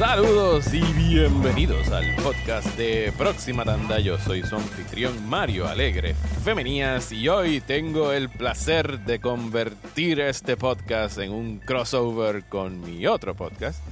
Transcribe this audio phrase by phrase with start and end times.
[0.00, 4.00] Saludos y bienvenidos al podcast de Próxima Tanda.
[4.00, 10.56] Yo soy su anfitrión Mario Alegre Femenías y hoy tengo el placer de convertir este
[10.56, 13.84] podcast en un crossover con mi otro podcast.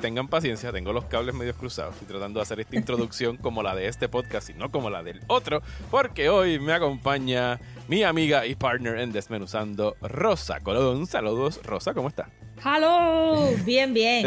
[0.00, 1.94] tengan paciencia, tengo los cables medio cruzados.
[1.94, 5.02] Estoy tratando de hacer esta introducción como la de este podcast y no como la
[5.02, 11.08] del otro, porque hoy me acompaña mi amiga y partner en Desmenuzando, Rosa Colón.
[11.08, 12.28] Saludos, Rosa, ¿cómo está?
[12.62, 13.50] ¡Halo!
[13.64, 14.22] Bien, bien.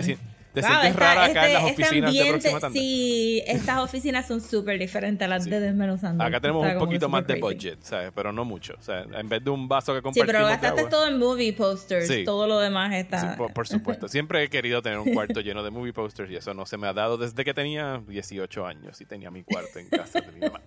[0.62, 2.80] ¿Te sientes rara acá en las este, este oficinas de Próxima Tanda?
[2.80, 6.24] Sí, estas oficinas son súper diferentes a las de Desmenuzando.
[6.24, 8.12] Acá tenemos un poquito más de budget, ¿sabes?
[8.16, 8.74] Pero no mucho.
[8.80, 11.54] O sea, en vez de un vaso que compartimos Sí, pero gastaste todo en movie
[11.54, 12.10] posters.
[12.26, 13.36] Todo lo demás está...
[13.36, 14.08] Sí, por, supuesto.
[14.18, 16.88] Siempre he querido tener un cuarto lleno de movie posters y eso no se me
[16.88, 20.40] ha dado desde que tenía 18 años y tenía mi cuarto en casa de mi
[20.40, 20.62] mamá.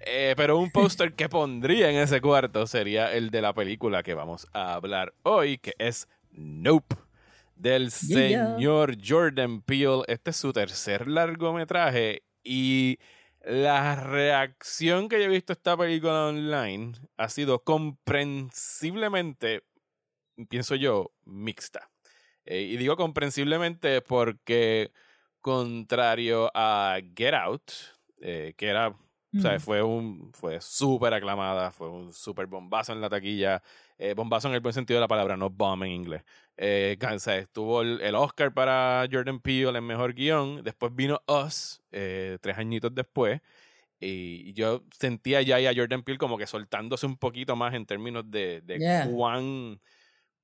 [0.00, 4.14] Eh, pero un póster que pondría en ese cuarto sería el de la película que
[4.14, 6.96] vamos a hablar hoy, que es Nope
[7.60, 10.02] del señor Jordan Peele.
[10.06, 12.98] Este es su tercer largometraje y
[13.42, 19.62] la reacción que yo he visto a esta película online ha sido comprensiblemente,
[20.48, 21.90] pienso yo, mixta.
[22.44, 24.90] Eh, y digo comprensiblemente porque
[25.40, 27.70] contrario a Get Out,
[28.20, 33.00] eh, que era, o sea, fue un, fue súper aclamada, fue un súper bombazo en
[33.00, 33.62] la taquilla,
[33.98, 36.24] eh, bombazo en el buen sentido de la palabra, no bomb en inglés.
[36.62, 36.98] Eh,
[37.38, 40.62] estuvo el, Oscar para Jordan Peele en mejor guion.
[40.62, 43.40] Después vino Us, eh, tres añitos después.
[43.98, 48.30] Y yo sentía ya a Jordan Peele como que soltándose un poquito más en términos
[48.30, 48.62] de,
[49.10, 49.80] cuán,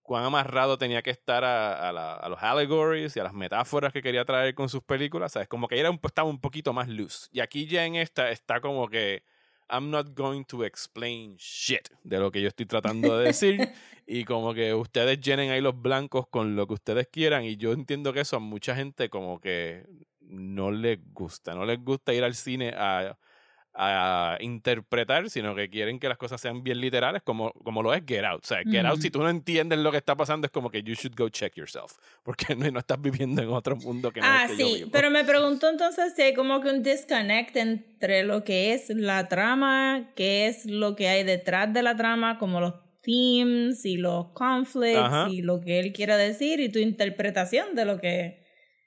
[0.01, 4.25] cuán amarrado tenía que estar a, a, los allegories y a las metáforas que quería
[4.25, 5.33] traer con sus películas.
[5.33, 5.49] ¿Sabes?
[5.49, 7.29] Como que era un, estaba un poquito más loose.
[7.31, 9.23] Y aquí ya en esta está como que
[9.69, 13.73] I'm not going to explain shit de lo que yo estoy tratando de decir.
[14.07, 17.45] y como que ustedes llenen ahí los blancos con lo que ustedes quieran.
[17.45, 19.85] Y yo entiendo que eso a mucha gente como que
[20.21, 21.55] no les gusta.
[21.55, 23.19] No les gusta ir al cine a
[23.79, 28.03] a interpretar, sino que quieren que las cosas sean bien literales, como, como lo es
[28.07, 28.45] Get Out.
[28.45, 30.83] O sea, Get Out, si tú no entiendes lo que está pasando, es como que
[30.83, 31.93] you should go check yourself,
[32.23, 35.11] porque no, no estás viviendo en otro mundo que no ah, es que sí, pero
[35.11, 40.13] me pregunto entonces si hay como que un disconnect entre lo que es la trama,
[40.17, 45.31] qué es lo que hay detrás de la trama, como los themes y los conflicts
[45.31, 48.45] y lo que él quiera decir y tu interpretación de lo que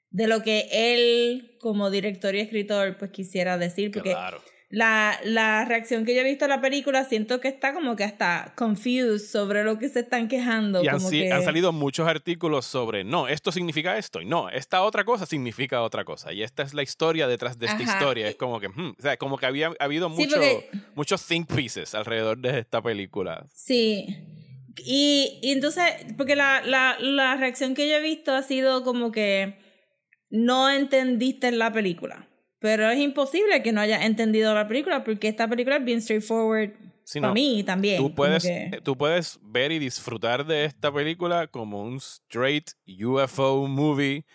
[0.10, 5.66] de lo que él como director y escritor pues quisiera decir porque claro la, la
[5.66, 9.18] reacción que yo he visto a la película, siento que está como que hasta confused
[9.18, 10.84] sobre lo que se están quejando.
[10.84, 14.84] Y han, como han salido muchos artículos sobre, no, esto significa esto, y no, esta
[14.84, 16.32] otra cosa significa otra cosa.
[16.34, 18.28] Y esta es la historia detrás de esta historia.
[18.28, 20.40] Es como que, hmm, o sea, como que había habido mucho,
[20.94, 23.48] muchos think pieces alrededor de esta película.
[23.52, 24.06] Sí.
[24.86, 25.84] Y, y entonces,
[26.16, 29.58] porque la, la, la reacción que yo he visto ha sido como que
[30.30, 32.29] no entendiste la película.
[32.60, 36.72] Pero es imposible que no haya entendido la película porque esta película es bien straightforward
[37.14, 37.98] para mí también.
[37.98, 38.48] Tú puedes,
[38.84, 44.26] tú puedes ver y disfrutar de esta película como un straight UFO movie.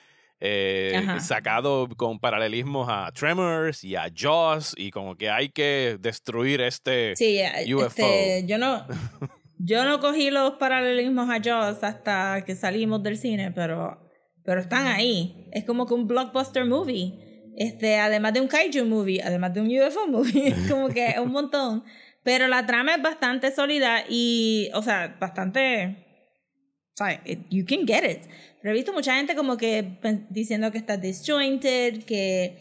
[0.46, 6.60] Eh, sacado con paralelismos a Tremors y a Jaws y como que hay que destruir
[6.60, 7.40] este sí,
[7.72, 7.86] UFO.
[7.86, 8.84] Este, yo no
[9.58, 13.98] yo no cogí los paralelismos a Jaws hasta que salimos del cine, pero
[14.44, 15.48] pero están ahí.
[15.52, 17.33] Es como que un blockbuster movie.
[17.56, 21.84] Este, además de un kaiju movie, además de un UFO movie, como que un montón.
[22.22, 25.96] Pero la trama es bastante sólida y, o sea, bastante.
[26.94, 28.22] O sea, you can get it.
[28.62, 29.98] Pero he visto mucha gente como que
[30.30, 32.56] diciendo que está disjointed, que,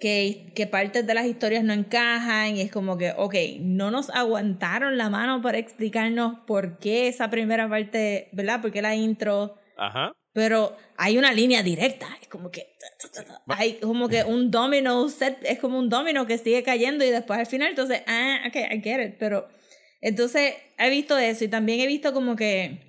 [0.00, 4.10] que, que partes de las historias no encajan y es como que, ok, no nos
[4.10, 8.60] aguantaron la mano para explicarnos por qué esa primera parte, ¿verdad?
[8.60, 9.56] Porque la intro.
[9.76, 12.75] Ajá pero hay una línea directa, es como que
[13.48, 17.38] hay como que un domino set, es como un domino que sigue cayendo y después
[17.38, 19.48] al final, entonces, ah, ok, I get it, pero
[20.00, 22.80] entonces he visto eso y también he visto como que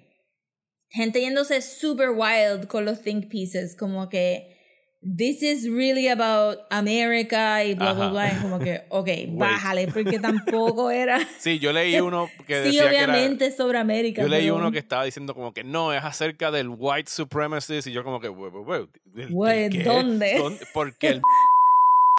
[0.89, 4.56] gente yéndose super wild con los think pieces, como que
[5.01, 8.39] this is really about America y bla, bla, bla.
[8.41, 11.19] como que, ok, bájale, porque tampoco era.
[11.39, 12.83] Sí, yo leí uno que decía.
[12.83, 14.21] Sí, obviamente sobre América.
[14.21, 17.91] Yo leí uno que estaba diciendo como que no, es acerca del white supremacist y
[17.91, 18.51] yo como que, güey,
[19.83, 20.37] ¿dónde?
[20.37, 20.67] ¿dónde?
[20.73, 21.21] Porque el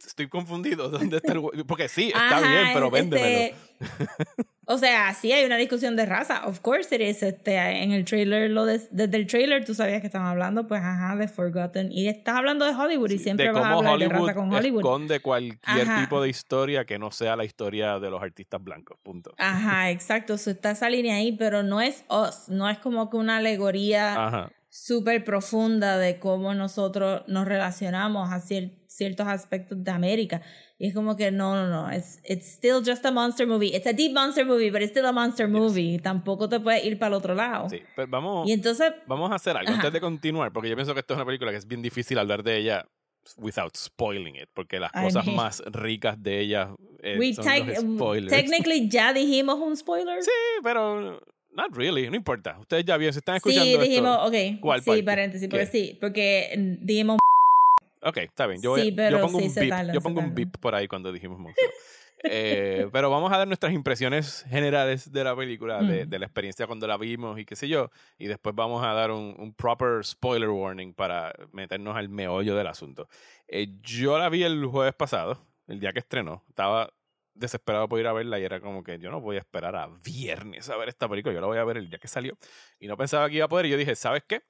[0.07, 0.89] estoy confundido.
[0.89, 3.55] ¿Dónde está el Porque sí, está bien, pero véndemelo.
[3.81, 6.47] Este, o sea, sí hay una discusión de raza.
[6.47, 7.23] Of course it is.
[7.23, 11.17] Este, en el trailer, lo desde el trailer tú sabías que estaban hablando, pues, ajá,
[11.17, 11.91] de Forgotten.
[11.91, 14.81] Y estás hablando de Hollywood y siempre vas a hablar de raza con Hollywood.
[14.81, 19.33] esconde cualquier tipo de historia que no sea la historia de los artistas blancos, punto.
[19.39, 20.35] Ajá, exacto.
[20.35, 22.49] está esa línea ahí, pero no es Us.
[22.49, 24.51] No es como que una alegoría...
[24.87, 30.41] súper profunda de cómo nosotros nos relacionamos a ciertos aspectos de América.
[30.79, 33.75] Y es como que no, no, no, it's, it's still just a monster movie.
[33.75, 35.99] It's a deep monster movie, but it's still a monster movie.
[35.99, 37.69] Tampoco te puedes ir para el otro lado.
[37.69, 40.95] Sí, pero vamos, y entonces, vamos a hacer algo antes de continuar, porque yo pienso
[40.95, 42.87] que esto es una película que es bien difícil hablar de ella
[43.37, 46.71] without spoiling it, porque las cosas más ricas de ella
[47.03, 48.33] eh, son los spoilers.
[48.33, 50.23] Technically ya dijimos un spoiler.
[50.23, 50.31] Sí,
[50.63, 51.21] pero
[51.53, 52.57] Not really, no importa.
[52.61, 53.65] Ustedes ya bien, se están escuchando.
[53.65, 54.61] Sí, dijimos, esto, ok.
[54.61, 57.19] ¿Cuál sí, paréntesis, porque sí, porque dijimos.
[58.03, 58.63] Ok, está bien.
[58.63, 61.69] Yo, sí, yo pongo, un, beep, yo pongo un beep por ahí cuando dijimos monstruo.
[62.23, 66.09] eh, pero vamos a dar nuestras impresiones generales de la película, de, mm.
[66.09, 67.91] de, la experiencia cuando la vimos y qué sé yo.
[68.19, 72.67] Y después vamos a dar un, un proper spoiler warning para meternos al meollo del
[72.67, 73.09] asunto.
[73.49, 76.43] Eh, yo la vi el jueves pasado, el día que estrenó.
[76.49, 76.91] Estaba
[77.39, 79.89] desesperado por ir a verla y era como que yo no voy a esperar a
[80.05, 82.37] viernes a ver esta película, yo la voy a ver el día que salió.
[82.79, 84.43] Y no pensaba que iba a poder y yo dije, ¿sabes qué?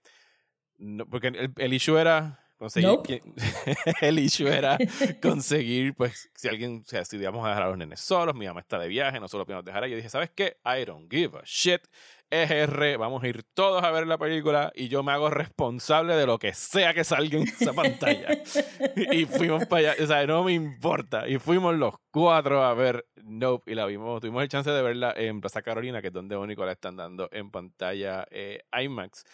[0.78, 2.98] No, porque el, el issue era conseguir
[4.00, 4.76] el issue era
[5.22, 8.46] conseguir pues si alguien o sea si íbamos a dejar a los nenes solos mi
[8.46, 11.08] mamá está de viaje no solo podemos dejar ahí yo dije sabes qué I don't
[11.10, 11.82] give a shit
[12.30, 16.26] EGR, vamos a ir todos a ver la película y yo me hago responsable de
[16.26, 18.28] lo que sea que salga en esa pantalla.
[19.12, 21.28] y fuimos para allá, o sea, no me importa.
[21.28, 25.12] Y fuimos los cuatro a ver Nope y la vimos, tuvimos el chance de verla
[25.16, 29.24] en Plaza Carolina, que es donde único la están dando en pantalla eh, IMAX.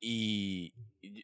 [0.00, 0.72] Y,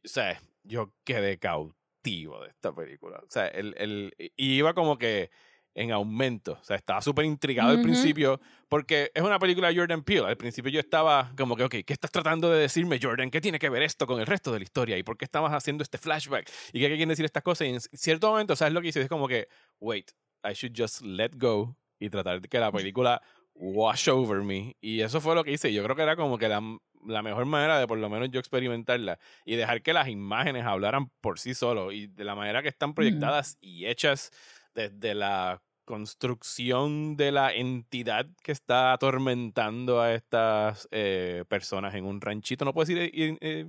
[0.05, 3.19] o sea, yo quedé cautivo de esta película.
[3.19, 5.31] O sea, el, el, y iba como que
[5.75, 6.59] en aumento.
[6.61, 10.26] O sea, estaba súper intrigado al principio porque es una película de Jordan Peele.
[10.26, 13.31] Al principio yo estaba como que, ok, ¿qué estás tratando de decirme, Jordan?
[13.31, 14.97] ¿Qué tiene que ver esto con el resto de la historia?
[14.97, 16.50] ¿Y por qué estabas haciendo este flashback?
[16.73, 17.67] ¿Y qué quieren decir estas cosas?
[17.67, 19.00] Y en cierto momento, ¿sabes lo que hice?
[19.00, 19.49] Es como que,
[19.81, 20.12] wait,
[20.44, 23.21] I should just let go y tratar de que la película
[23.55, 24.76] wash over me.
[24.81, 25.73] Y eso fue lo que hice.
[25.73, 26.61] Yo creo que era como que la,
[27.06, 31.11] la mejor manera de por lo menos yo experimentarla y dejar que las imágenes hablaran
[31.21, 34.31] por sí solo y de la manera que están proyectadas y hechas
[34.75, 42.21] desde la construcción de la entidad que está atormentando a estas eh, personas en un
[42.21, 42.65] ranchito.
[42.65, 43.67] No puedo decir, eh, eh,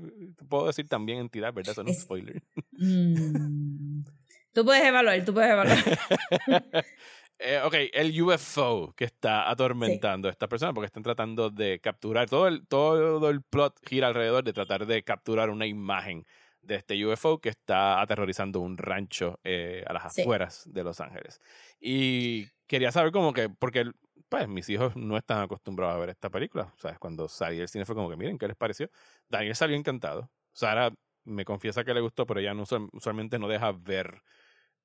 [0.48, 1.74] puedo decir también entidad, ¿verdad?
[1.74, 2.42] Eso no es spoiler.
[2.72, 4.04] Mm.
[4.54, 5.78] Tú puedes evaluar, tú puedes evaluar.
[7.66, 12.48] ok, el UFO que está atormentando a estas personas porque están tratando de capturar, todo
[12.48, 16.25] el, todo el plot gira alrededor de tratar de capturar una imagen
[16.66, 21.42] de este UFO que está aterrorizando un rancho eh, a las afueras de Los Ángeles.
[21.80, 23.92] Y quería saber como que, porque
[24.30, 26.74] pues mis hijos no están acostumbrados a ver esta película.
[26.78, 27.00] ¿Sabes?
[27.00, 28.90] Cuando salí del cine fue como que, miren, ¿qué les pareció?
[29.30, 30.30] Daniel salió encantado.
[30.54, 30.92] Sara
[31.26, 32.64] me confiesa que le gustó, pero ella no,
[32.94, 34.22] usualmente no deja ver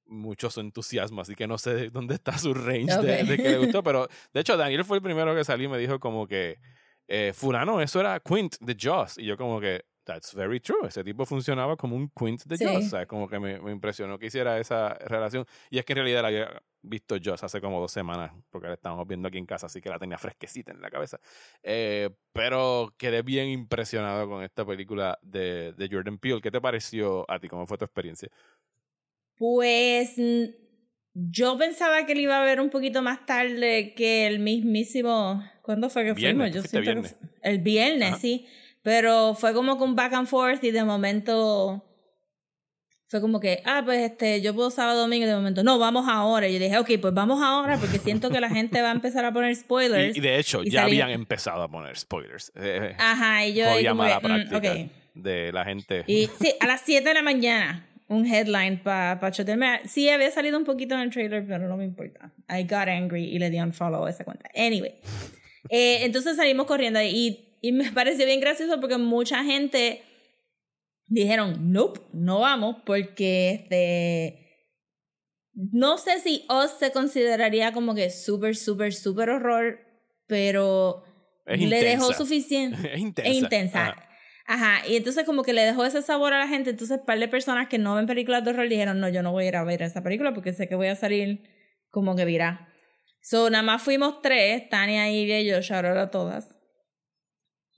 [0.07, 3.59] mucho su entusiasmo, así que no sé dónde está su range de, de, que le
[3.59, 6.59] gustó, pero de hecho Daniel fue el primero que salió y me dijo como que,
[7.07, 10.89] eh, fulano, eso era Quint de Joss, y yo como que, That's very true.
[10.89, 13.07] Ese tipo funcionaba como un Quint de Joss.
[13.07, 15.45] como que me, me, impresionó que hiciera esa relación.
[15.71, 18.75] Y es que en realidad la había visto Joss hace como dos semanas, porque la
[18.75, 21.21] estábamos viendo aquí en casa, así que la tenía fresquecita en la cabeza.
[21.63, 26.41] Eh, pero quedé bien impresionado con esta película de, de Jordan Peele.
[26.41, 27.49] ¿Qué te pareció a ti?
[27.49, 28.31] ¿Cómo fue tu experiencia?
[29.37, 30.17] Pues
[31.15, 35.43] yo pensaba que él iba a ver un poquito más tarde que el mismísimo.
[35.63, 36.51] ¿Cuándo fue que fuimos?
[36.53, 37.17] Yo viernes.
[37.43, 38.47] el viernes, sí.
[38.83, 41.85] Pero fue como que un back and forth y de momento
[43.11, 46.07] fue como que, ah, pues este, yo puedo sábado domingo y de momento, no, vamos
[46.09, 46.47] ahora.
[46.47, 49.25] Y yo dije, ok, pues vamos ahora porque siento que la gente va a empezar
[49.25, 50.17] a poner spoilers.
[50.17, 52.53] Y, de hecho, ya habían empezado a poner spoilers.
[52.55, 53.65] Eh, Ajá, y yo...
[53.67, 54.75] Como mala mm, práctica
[55.15, 56.05] de la gente.
[56.07, 59.81] Y sí, a las 7 de la mañana, un headline para pa chotearme.
[59.87, 62.31] Sí, había salido un poquito en el trailer, pero no me importa.
[62.49, 64.49] I got angry y le di unfollow a esa cuenta.
[64.55, 64.95] Anyway.
[65.69, 70.03] Eh, entonces salimos corriendo y y me pareció bien gracioso porque mucha gente
[71.11, 74.47] dijeron, nope, no vamos, porque este.
[75.53, 79.81] No sé si Oz se consideraría como que súper, súper, súper horror,
[80.27, 81.05] pero
[81.47, 82.79] le dejó suficiente.
[82.95, 83.31] Es intensa.
[83.31, 83.97] Es intensa.
[84.47, 84.85] Ajá.
[84.89, 86.71] y entonces como que le dejó ese sabor a la gente.
[86.71, 89.33] Entonces, un par de personas que no ven películas de horror dijeron, no, yo no
[89.33, 91.43] voy a ir a ver esa película porque sé que voy a salir
[91.91, 92.69] como que virá.
[93.21, 96.60] So, nada más fuimos tres, Tania, Ivia y yo, shout a todas.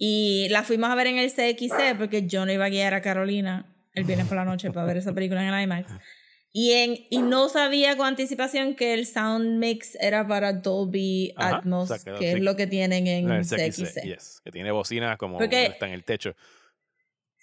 [0.05, 3.03] Y la fuimos a ver en el CXC porque yo no iba a guiar a
[3.03, 5.93] Carolina el viernes por la noche para ver esa película en el IMAX.
[6.53, 11.89] Y, en, y no sabía con anticipación que el sound mix era para Dolby Atmos,
[12.19, 14.43] que es lo que tienen en el CXC.
[14.43, 16.35] que tiene bocinas como está en el techo.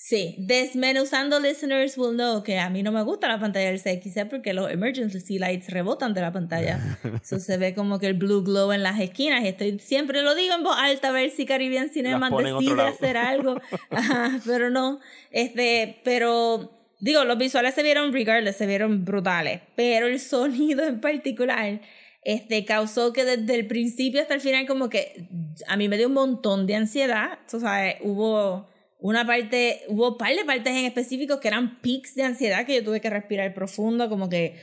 [0.09, 4.27] Sí, desmenuzando listeners will know que a mí no me gusta la pantalla del CXC
[4.27, 6.79] porque los emergency lights rebotan de la pantalla.
[7.23, 9.43] Eso se ve como que el blue glow en las esquinas.
[9.43, 13.17] Y estoy, siempre lo digo en voz alta a ver si Caribbean Cinema decide hacer
[13.17, 13.61] algo.
[14.47, 14.99] pero no.
[15.29, 19.61] Este, pero digo, los visuales se vieron regardless, se vieron brutales.
[19.75, 21.81] Pero el sonido en particular
[22.23, 25.27] este, causó que desde el principio hasta el final como que
[25.67, 27.37] a mí me dio un montón de ansiedad.
[27.53, 28.65] O sea, hubo
[28.99, 32.75] una parte, hubo un par de partes en específico que eran pics de ansiedad que
[32.75, 34.55] yo tuve que respirar profundo, como que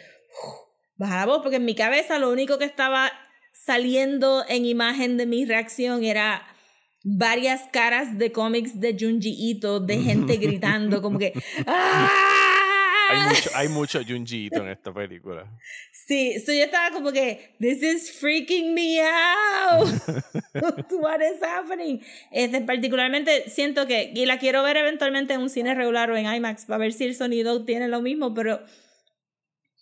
[0.96, 3.10] bajar la voz, porque en mi cabeza lo único que estaba
[3.52, 6.46] saliendo en imagen de mi reacción era
[7.02, 11.32] varias caras de cómics de Junji Ito, de gente gritando, como que
[11.66, 12.42] ¡Ah!
[13.08, 15.46] Hay mucho, hay mucho Junji Ito en esta película.
[15.92, 19.88] Sí, so yo estaba como que, this is freaking me out.
[20.92, 22.00] What is happening?
[22.30, 26.32] Este, particularmente siento que, y la quiero ver eventualmente en un cine regular o en
[26.32, 28.60] IMAX para ver si el sonido tiene lo mismo, pero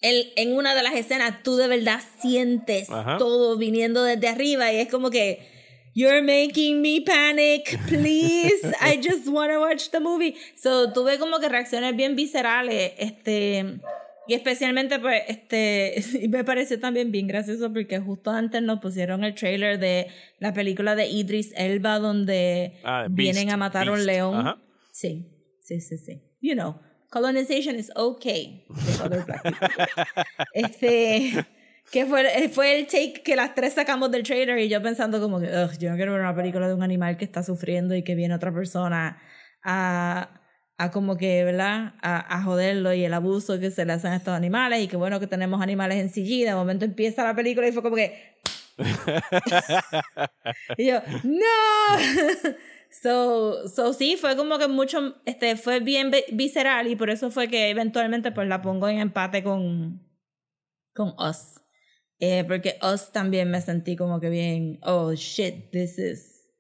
[0.01, 2.89] el, en una de las escenas tú de verdad sientes
[3.19, 5.54] todo viniendo desde arriba y es como que
[5.97, 8.65] You're making me panic, please.
[8.81, 10.35] I just want to watch the movie.
[10.57, 13.79] So tuve como que reacciones bien viscerales, este,
[14.27, 19.23] y especialmente pues, este, y me pareció también bien gracioso porque justo antes nos pusieron
[19.23, 20.09] el trailer de
[20.41, 24.57] la película de Idris Elba donde ah, vienen a matar a un león.
[24.91, 25.29] Sí,
[25.61, 26.23] sí, sí, sí.
[26.41, 28.67] You know, colonization is okay.
[30.55, 31.47] este
[31.91, 35.21] que fue, eh, fue el take que las tres sacamos del trailer y yo pensando
[35.21, 35.47] como que,
[35.79, 38.35] yo no quiero ver una película de un animal que está sufriendo y que viene
[38.35, 39.19] otra persona
[39.63, 40.41] a,
[40.77, 41.95] a como que, ¿verdad?
[42.03, 44.97] A, a, joderlo y el abuso que se le hacen a estos animales y que
[44.97, 46.45] bueno que tenemos animales en CG.
[46.45, 48.35] De momento empieza la película y fue como que...
[50.77, 51.37] y yo, ¡No!
[53.03, 57.49] so, so sí, fue como que mucho, este, fue bien visceral y por eso fue
[57.49, 60.01] que eventualmente pues la pongo en empate con,
[60.93, 61.61] con Us.
[62.21, 66.51] Eh, porque Us también me sentí como que bien, oh shit, this is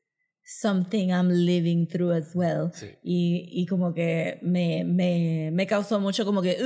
[0.44, 2.70] something I'm living through as well.
[3.02, 6.58] Y, y como que me, me, me causó mucho como que,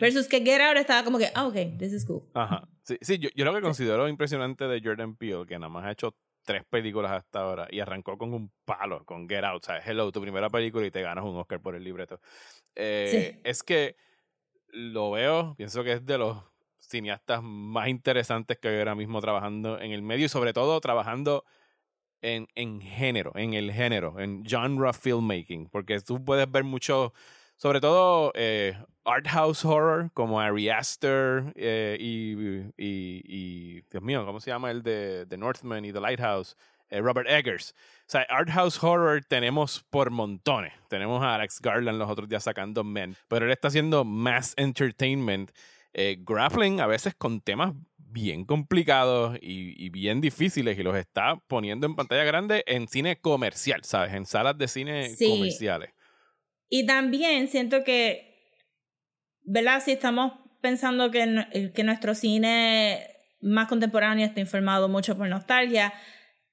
[0.00, 2.22] versus que Get Out estaba como que, ah, ok, this is cool.
[2.34, 2.68] Ajá.
[2.82, 5.92] Sí, sí yo, yo lo que considero impresionante de Jordan Peele, que nada más ha
[5.92, 6.14] hecho
[6.44, 9.82] tres películas hasta ahora y arrancó con un palo, con Get Out, ¿sabes?
[9.86, 12.20] Hello, tu primera película y te ganas un Oscar por el libreto.
[12.74, 13.96] Eh, es que
[14.68, 16.36] lo veo, pienso que es de los
[16.88, 21.44] cineastas más interesantes que hay ahora mismo trabajando en el medio y sobre todo trabajando
[22.22, 27.12] en, en género, en el género, en genre filmmaking, porque tú puedes ver mucho,
[27.56, 28.74] sobre todo eh,
[29.04, 34.82] art house horror como Ari Aster eh, y, y, Dios mío, ¿cómo se llama el
[34.82, 36.56] de The Northman y The Lighthouse?
[36.90, 37.74] Eh, Robert Eggers.
[38.00, 40.72] O sea, art house horror tenemos por montones.
[40.88, 45.50] Tenemos a Alex Garland los otros días sacando Men, pero él está haciendo mass entertainment
[45.94, 51.86] eh, grappling a veces con temas bien complicados y, bien difíciles y los está poniendo
[51.86, 54.14] en pantalla grande en cine comercial, ¿sabes?
[54.14, 55.90] En salas de cine comerciales.
[56.68, 58.52] Y también siento que,
[59.42, 59.82] ¿verdad?
[59.84, 63.08] Si estamos pensando que, que nuestro cine
[63.40, 65.92] más contemporáneo está informado mucho por nostalgia,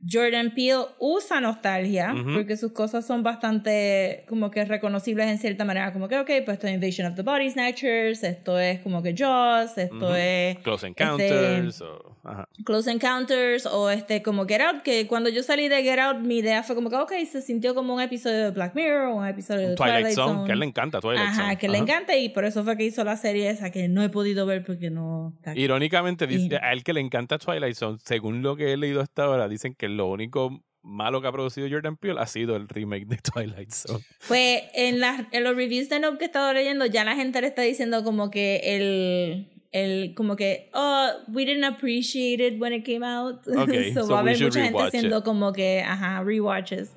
[0.09, 5.93] Jordan Peele usa nostalgia porque sus cosas son bastante como que reconocibles en cierta manera,
[5.93, 9.15] como que, ok, pues esto es Invasion of the Body Snatchers, esto es como que
[9.15, 10.57] Jaws, esto es...
[10.59, 11.81] Close este, Encounters.
[11.81, 12.17] o,
[12.65, 16.37] Close Encounters o este como Get Out, que cuando yo salí de Get Out mi
[16.37, 19.27] idea fue como que, ok, se sintió como un episodio de Black Mirror o un
[19.27, 21.57] episodio de Twilight, Zone, Que a él le encanta Twilight Ajá, Zone.
[21.57, 24.09] que le encanta y por eso fue que hizo la serie esa que no he
[24.09, 25.33] podido ver porque no...
[25.55, 29.25] Irónicamente, dice, a él que le encanta Twilight Zone, según lo que he leído hasta
[29.25, 33.05] ahora, dicen que lo único malo que ha producido Jordan Peele ha sido el remake
[33.05, 34.03] de Twilight Zone.
[34.27, 37.41] Pues en, las, en los reviews de Nope que he estado leyendo, ya la gente
[37.41, 42.73] le está diciendo como que el, el como que, oh, we didn't appreciate it when
[42.73, 43.41] it came out.
[43.47, 46.95] Okay, so, va a haber mucha gente haciendo como que, ajá, rewatches.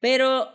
[0.00, 0.48] Pero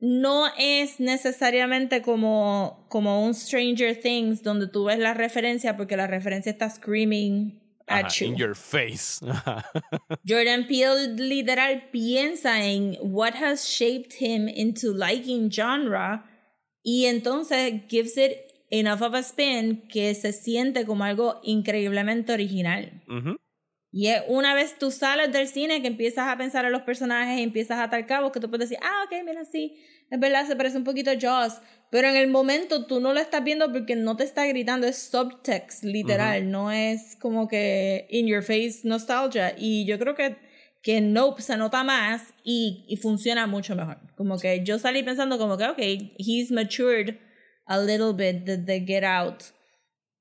[0.00, 6.06] no es necesariamente como, como un Stranger Things donde tú ves la referencia porque la
[6.06, 7.63] referencia está screaming
[8.28, 9.20] In your face.
[10.24, 16.22] Jordan Peele literal piensa en what has shaped him into liking genre
[16.82, 23.02] y entonces gives it enough of a spin que se siente como algo increíblemente original.
[23.92, 27.38] Y es una vez tú sales del cine que empiezas a pensar en los personajes
[27.38, 29.76] y empiezas a atar cabos que tú puedes decir, ah, ok, mira, sí,
[30.10, 31.54] es verdad, se parece un poquito a Jaws,
[31.90, 34.98] pero en el momento tú no lo estás viendo porque no te está gritando, es
[34.98, 39.54] subtext, literal, no es como que in your face nostalgia.
[39.56, 40.36] Y yo creo que,
[40.82, 43.98] que Nope se nota más y, y, funciona mucho mejor.
[44.16, 45.78] Como que yo salí pensando como que, ok,
[46.18, 47.16] he's matured
[47.66, 49.42] a little bit de Get Out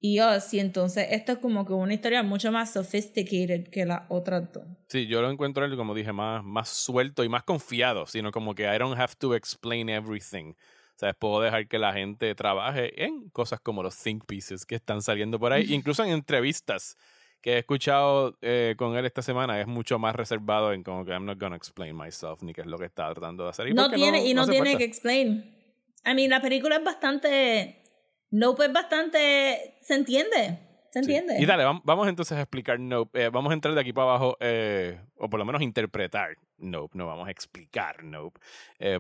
[0.06, 4.06] y Us, y entonces esto es como que una historia mucho más sophisticated que la
[4.10, 4.66] otra dos.
[4.90, 8.64] Sí, yo lo encuentro, como dije, más, más suelto y más confiado, sino como que
[8.64, 10.56] I don't have to explain everything.
[10.96, 14.76] O sea, puedo dejar que la gente trabaje en cosas como los think pieces que
[14.76, 16.98] están saliendo por ahí, incluso en entrevistas
[17.42, 21.12] que he escuchado eh, con él esta semana es mucho más reservado en como que
[21.12, 23.70] I'm not gonna explain myself ni qué es lo que está tratando de hacer.
[23.70, 25.50] Y no tiene, y no, tiene que explain.
[26.06, 27.83] I mean, la película es bastante.
[28.34, 29.76] Nope es bastante.
[29.82, 30.60] Se entiende.
[30.92, 31.38] ¿Se entiende?
[31.40, 33.26] Y dale, vamos, entonces a explicar Nope.
[33.26, 36.98] Eh, vamos a entrar de aquí para abajo, eh, o por lo menos interpretar Nope.
[36.98, 38.40] No vamos a explicar Nope,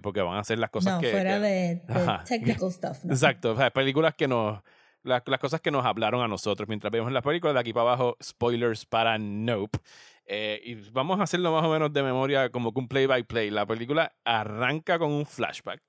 [0.01, 1.07] porque van a ser las cosas que.
[1.07, 1.81] No, fuera de,
[2.27, 3.05] technical stuff.
[3.05, 3.51] Exacto.
[3.51, 4.61] O sea, películas que nos
[5.03, 7.53] las, cosas que nos hablaron a nosotros mientras vemos las películas.
[7.53, 9.79] De aquí para abajo, spoilers para Nope.
[10.25, 13.23] Eh, y vamos a hacerlo más o menos de memoria como que un play by
[13.23, 13.49] play.
[13.49, 15.81] La película arranca con un flashback.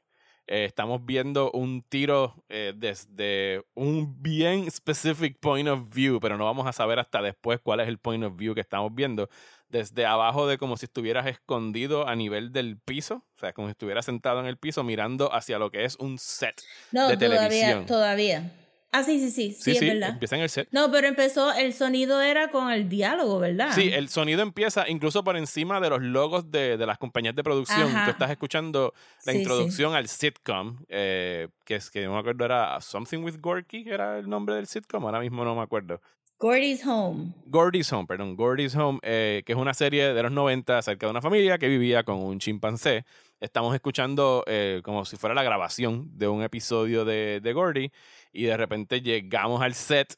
[0.46, 6.44] Eh, estamos viendo un tiro eh, desde un bien specific point of view, pero no
[6.44, 9.30] vamos a saber hasta después cuál es el point of view que estamos viendo.
[9.70, 13.72] Desde abajo de como si estuvieras escondido a nivel del piso, o sea, como si
[13.72, 17.86] estuvieras sentado en el piso mirando hacia lo que es un set de televisión.
[17.86, 18.63] Todavía, todavía.
[18.96, 20.10] Ah, sí, sí, sí, sí, sí, verdad.
[20.10, 20.68] Empieza en el set.
[20.70, 23.72] No, pero empezó, el sonido era con el diálogo, ¿verdad?
[23.74, 27.42] Sí, el sonido empieza incluso por encima de los logos de, de las compañías de
[27.42, 27.92] producción.
[28.04, 28.94] Tú estás escuchando
[29.26, 33.82] la introducción al sitcom, eh, que es que no me acuerdo, era Something with Gorky,
[33.82, 36.00] que era el nombre del sitcom, ahora mismo no me acuerdo.
[36.38, 37.32] Gordy's Home.
[37.46, 41.10] Gordy's Home, perdón, Gordy's Home, eh, que es una serie de los 90 acerca de
[41.10, 43.04] una familia que vivía con un chimpancé.
[43.40, 47.90] Estamos escuchando eh, como si fuera la grabación de un episodio de, de Gordy
[48.32, 50.14] y de repente llegamos al set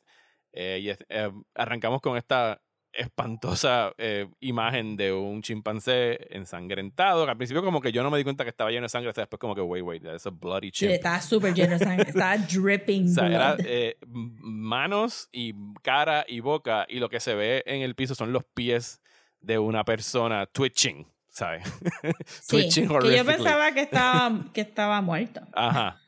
[0.52, 2.62] eh, y eh, arrancamos con esta
[2.96, 7.28] espantosa eh, imagen de un chimpancé ensangrentado.
[7.28, 9.20] Al principio como que yo no me di cuenta que estaba lleno de sangre, hasta
[9.20, 10.90] después como que, wait, wait, that's a bloody chimp.
[10.90, 13.56] Sí, estaba súper lleno de sangre, estaba dripping o sea, Era,
[14.06, 18.44] manos y cara y boca y lo que se ve en el piso son los
[18.44, 19.02] pies
[19.40, 21.64] de una persona twitching, ¿sabes?
[22.48, 25.42] twitching sí, que yo pensaba que estaba, que estaba muerto.
[25.52, 25.98] Ajá.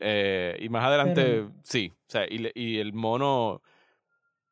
[0.00, 1.92] Eh, y más adelante, sí.
[1.94, 3.62] O sea, y, y, el mono.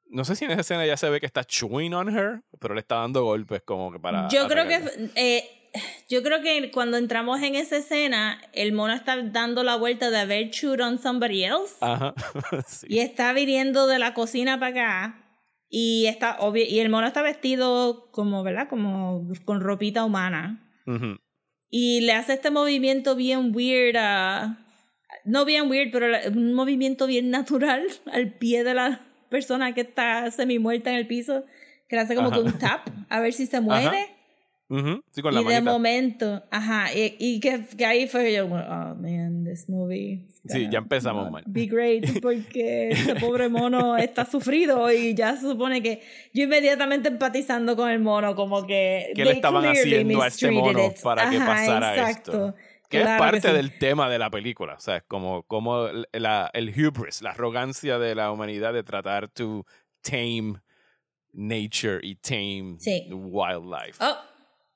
[0.07, 2.75] No sé si en esa escena ya se ve que está chewing on her, pero
[2.75, 4.29] le está dando golpes como que para.
[4.29, 5.11] Yo creo que.
[5.17, 5.73] Eh,
[6.09, 10.19] yo creo que cuando entramos en esa escena, el mono está dando la vuelta de
[10.19, 11.75] haber chewed on somebody else.
[11.81, 12.15] Ajá.
[12.89, 15.24] Y está viniendo de la cocina para acá.
[15.69, 18.69] Y, está, y el mono está vestido como, ¿verdad?
[18.69, 20.71] Como con ropita humana.
[21.71, 24.65] Y le hace este movimiento bien weird a
[25.25, 29.01] no bien weird, pero un movimiento bien natural al pie de la
[29.31, 31.45] persona que está semi muerta en el piso,
[31.89, 33.61] que le hace como que un tap a ver si se
[34.83, 35.01] mueve.
[35.11, 39.69] sí, con la y de momento, ajá, y, que, ahí fue yo, oh man, this
[39.69, 40.27] movie.
[40.47, 41.43] Sí, ya empezamos mal.
[41.47, 47.09] Be great, porque ese pobre mono está sufrido y ya se supone que yo inmediatamente
[47.09, 49.13] empatizando con el mono, como que.
[49.15, 52.33] ¿Qué le estaban haciendo a este mono para que pasara exacto.
[52.33, 52.55] esto?
[52.89, 54.75] Que es parte del tema de la película.
[54.75, 59.29] O sea, es como, como la, el hubris, la arrogancia de la humanidad de tratar
[59.29, 59.65] to
[60.03, 60.61] tame
[61.33, 62.77] nature y tame
[63.11, 63.99] wildlife.
[64.01, 64.17] Oh,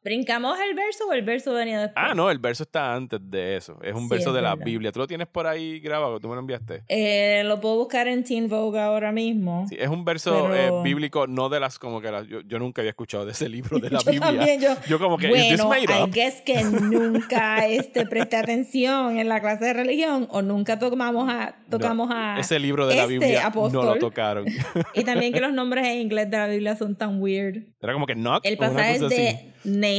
[0.08, 2.02] ¿Brincamos el verso o el verso venía después?
[2.02, 3.76] Ah, no, el verso está antes de eso.
[3.82, 4.90] Es un verso de la Biblia.
[4.90, 6.18] ¿Tú lo tienes por ahí grabado?
[6.18, 6.82] ¿Tú me lo enviaste?
[6.88, 9.66] Eh, lo puedo buscar en Teen Vogue ahora mismo.
[9.68, 12.26] Sí, es un verso eh, bíblico, no de las como que las...
[12.26, 14.30] Yo, yo, nunca había escuchado de ese libro de la yo Biblia.
[14.30, 19.18] También, yo, yo como que, bueno, ¿is this I guess que nunca este, presté atención
[19.18, 23.02] en la clase de religión o nunca tocamos a, tocamos a Ese libro de la
[23.02, 23.84] este Biblia apóstol.
[23.84, 24.46] no lo tocaron.
[24.94, 27.62] y también que los nombres en inglés de la Biblia son tan weird.
[27.82, 28.40] Era como que no.
[28.42, 29.54] El pasaje es de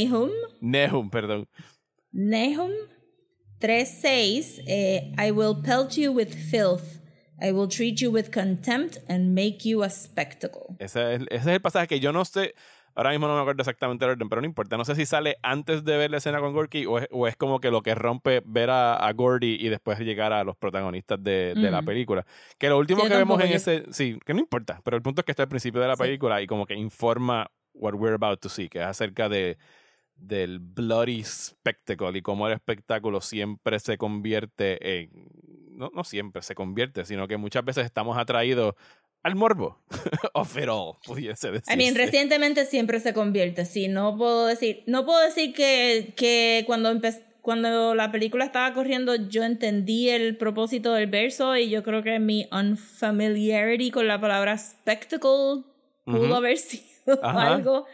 [0.05, 0.31] Nahum.
[0.61, 1.47] Nehum, perdón.
[2.11, 2.71] Nehum
[3.59, 6.99] 3.6 eh, I will pelt you with filth.
[7.41, 10.75] I will treat you with contempt and make you a spectacle.
[10.79, 12.53] Ese es, ese es el pasaje que yo no sé.
[12.95, 14.75] Ahora mismo no me acuerdo exactamente el orden, pero no importa.
[14.75, 17.37] No sé si sale antes de ver la escena con Gorky o es, o es
[17.37, 21.23] como que lo que rompe ver a, a, Gordy y después llegar a los protagonistas
[21.23, 22.25] de, de la película.
[22.57, 23.85] Que lo último que vemos en ese.
[23.91, 26.41] Sí, que no importa, pero el punto es que está al principio de la película
[26.41, 29.57] y como que informa what we're about to see, que es acerca de
[30.19, 35.29] del bloody spectacle y cómo el espectáculo siempre se convierte en,
[35.71, 38.75] no, no siempre se convierte, sino que muchas veces estamos atraídos
[39.23, 39.83] al morbo
[40.33, 41.73] of it all, pudiese decir.
[41.73, 46.63] I mean, recientemente siempre se convierte, sí, no puedo decir, no puedo decir que, que
[46.65, 46.89] cuando
[47.41, 52.19] cuando la película estaba corriendo yo entendí el propósito del verso y yo creo que
[52.19, 55.63] mi unfamiliarity con la palabra spectacle
[56.03, 56.83] pudo haber sido
[57.23, 57.85] algo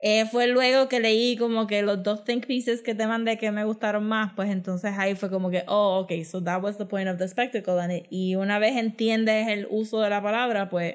[0.00, 3.50] Eh, fue luego que leí como que los dos think pieces que te mandé que
[3.50, 6.86] me gustaron más, pues entonces ahí fue como que, oh, ok, so that was the
[6.86, 7.80] point of the spectacle.
[7.80, 10.94] And y una vez entiendes el uso de la palabra, pues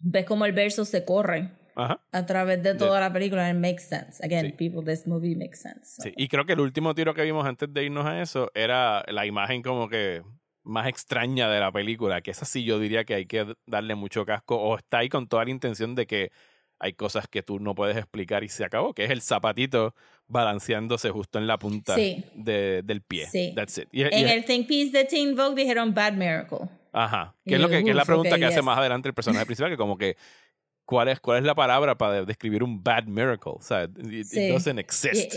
[0.00, 3.84] ves como el verso se corre a través de toda la película and it makes
[3.84, 4.24] sense.
[4.24, 6.02] Again, people, this movie makes sense.
[6.02, 6.12] Sí.
[6.16, 9.26] Y creo que el último tiro que vimos antes de irnos a eso era la
[9.26, 10.22] imagen como que
[10.64, 14.24] más extraña de la película, que esa sí yo diría que hay que darle mucho
[14.24, 16.32] casco o está ahí con toda la intención de que
[16.78, 19.94] hay cosas que tú no puedes explicar y se acabó, que es el zapatito
[20.28, 23.26] balanceándose justo en la punta de, del pie.
[23.26, 23.52] Sí.
[23.54, 23.88] That's it.
[23.92, 26.68] en el Think Piece de Teen Vogue dijeron Bad Miracle.
[26.92, 27.34] Ajá.
[27.44, 29.76] Que es, lo que, es la pregunta que hace más adelante el personaje principal, que
[29.76, 30.16] como que
[30.86, 33.52] ¿cuál es, cuál es la palabra para describir un bad miracle?
[33.56, 35.34] O sea, it, doesn't exist.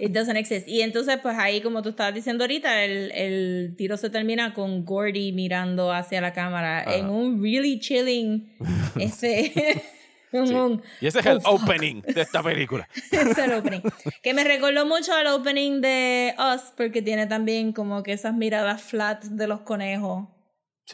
[0.00, 0.66] It, doesn't exist.
[0.66, 4.84] Y entonces, pues ahí, como tú estabas diciendo ahorita, el, el tiro se termina con
[4.84, 8.50] Gordy mirando hacia la cámara en un really chilling
[8.98, 9.82] ese
[10.32, 12.88] y ese es el opening de esta película.
[13.12, 13.80] es el opening.
[14.22, 18.82] Que me recordó mucho al opening de Us, porque tiene también como que esas miradas
[18.82, 20.28] flat de los conejos.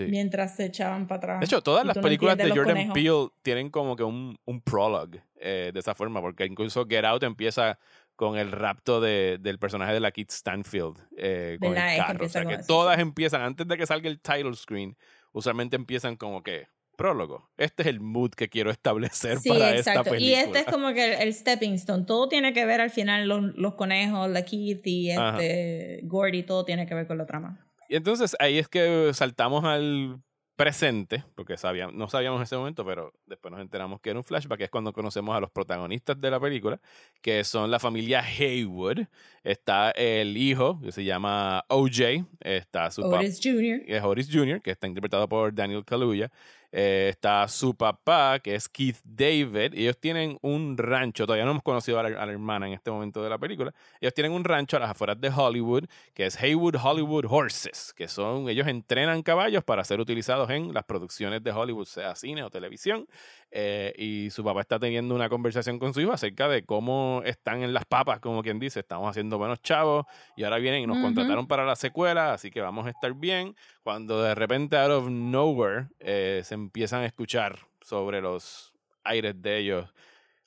[0.01, 1.41] Mientras se echaban para atrás.
[1.41, 5.71] De hecho, todas las películas de Jordan Peele tienen como que un, un prologue eh,
[5.73, 7.79] de esa forma, porque incluso Get Out empieza
[8.15, 12.27] con el rapto de, del personaje de la Kit Stanfield eh, con el carro.
[12.27, 14.97] O sea, que todas empiezan, antes de que salga el title screen,
[15.33, 16.67] usualmente empiezan como que
[16.99, 17.49] prólogo.
[17.57, 20.21] Este es el mood que quiero establecer para esta película.
[20.21, 22.05] Y este es como que el, stepping stone.
[22.05, 26.85] Todo tiene que ver al final, los, los conejos, la Kitty, este, Gordy, todo tiene
[26.87, 27.65] que ver con la trama.
[27.89, 30.21] Y entonces ahí es que saltamos al
[30.59, 34.25] presente, porque sabíamos, no sabíamos en ese momento, pero después nos enteramos que era un
[34.25, 36.81] flashback, que es cuando conocemos a los protagonistas de la película,
[37.23, 39.07] que son la familia Haywood.
[39.45, 43.83] Está el hijo, que se llama OJ, está su Otis Jr.
[43.87, 46.33] Es Otis Jr., que está interpretado por Daniel Kaluuya.
[46.71, 49.73] Eh, está su papá, que es Keith David.
[49.73, 53.23] Y ellos tienen un rancho, todavía no hemos conocido a la, hermana en este momento
[53.23, 53.73] de la película.
[54.01, 58.09] Ellos tienen un rancho a las afueras de Hollywood, que es Haywood Hollywood Horses, que
[58.09, 62.51] son, ellos entrenan caballos para ser utilizados en las producciones de Hollywood, sea cine o
[62.51, 63.07] televisión.
[63.51, 67.63] Eh, y su papá está teniendo una conversación con su hijo acerca de cómo están
[67.63, 70.05] en las papas, como quien dice, estamos haciendo buenos chavos
[70.37, 73.57] y ahora vienen y nos contrataron para la secuela, así que vamos a estar bien.
[73.83, 79.59] Cuando de repente, out of nowhere, eh, se empiezan a escuchar sobre los aires de
[79.59, 79.91] ellos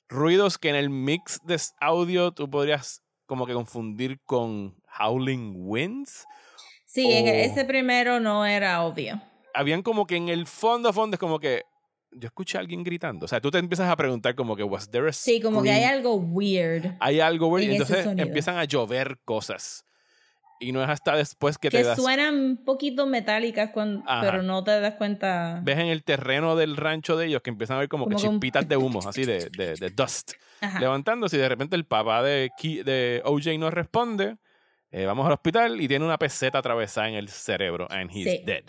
[0.08, 6.26] ruidos que en el mix de audio tú podrías como que confundir con howling winds.
[6.84, 9.20] Sí, en ese primero no era obvio.
[9.54, 11.62] Habían como que en el fondo, fondo es como que
[12.10, 13.24] yo escuché a alguien gritando.
[13.24, 15.70] O sea, tú te empiezas a preguntar como que, was there a Sí, como que
[15.70, 16.94] hay algo weird.
[17.00, 17.70] Hay algo weird.
[17.70, 19.84] Y entonces empiezan a llover cosas.
[20.62, 21.96] Y no es hasta después que, te das...
[21.96, 25.60] Que suenan un poquito metálicas, cuando, pero no te das cuenta...
[25.62, 28.68] Ves en el terreno del rancho de ellos que empiezan a ver como, que chispitas
[28.68, 30.32] de humo, así de, de, de dust.
[30.78, 32.50] Levantándose y de repente el papá de,
[32.84, 34.36] de OJ no responde.
[34.92, 37.88] Eh, vamos al hospital y tiene una peseta atravesada en el cerebro.
[37.90, 38.64] And he's dead.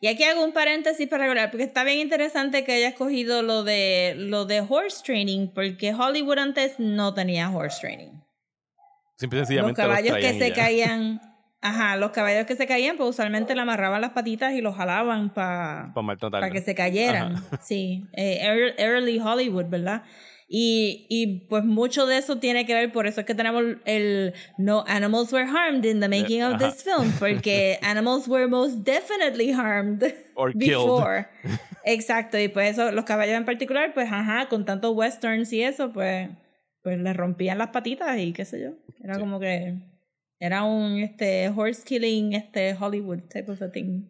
[0.00, 3.62] Y aquí hago un paréntesis para regular, porque está bien interesante que haya escogido lo
[3.62, 8.10] de, lo de horse training, porque Hollywood antes no tenía horse training.
[9.62, 11.20] Los caballos que se caían,
[11.60, 15.32] ajá, los caballos que se caían, pues usualmente le amarraban las patitas y los jalaban
[15.32, 15.92] para
[16.30, 17.36] para que se cayeran.
[17.62, 20.02] Sí, eh, early Hollywood, ¿verdad?
[20.54, 24.34] Y, y pues mucho de eso tiene que ver, por eso es que tenemos el
[24.58, 29.50] No Animals Were Harmed in the making of this film, porque animals were most definitely
[29.50, 30.00] harmed
[30.54, 31.26] before.
[31.86, 35.90] Exacto, y pues eso, los caballos en particular, pues ajá, con tantos westerns y eso,
[35.90, 36.28] pues,
[36.82, 38.70] pues le rompían las patitas y qué sé yo.
[39.02, 39.76] Era como que
[40.38, 44.04] era un este horse killing este Hollywood type of a thing.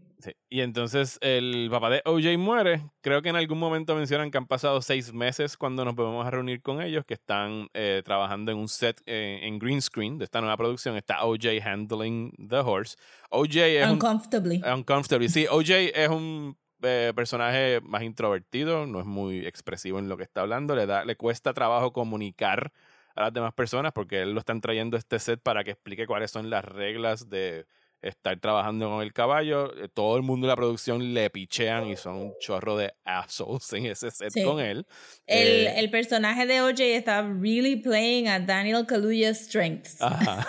[0.49, 2.83] Y entonces el papá de OJ muere.
[3.01, 6.31] Creo que en algún momento mencionan que han pasado seis meses cuando nos volvemos a
[6.31, 10.25] reunir con ellos, que están eh, trabajando en un set eh, en green screen de
[10.25, 10.97] esta nueva producción.
[10.97, 12.97] Está OJ handling the horse.
[13.31, 14.63] OJ es Uncomfortably.
[14.65, 15.29] Un, uncomfortably.
[15.29, 20.23] Sí, OJ es un eh, personaje más introvertido, no es muy expresivo en lo que
[20.25, 20.75] está hablando.
[20.77, 22.73] Le, da, le cuesta trabajo comunicar
[23.15, 26.31] a las demás personas porque él lo están trayendo este set para que explique cuáles
[26.31, 27.67] son las reglas de
[28.03, 29.73] estar trabajando con el caballo.
[29.77, 33.73] Eh, todo el mundo de la producción le pichean y son un chorro de assholes
[33.73, 34.87] en ese set con él.
[35.27, 40.01] El, eh, el, personaje de OJ está really playing a Daniel Kaluuya's strengths.
[40.01, 40.47] Ajá.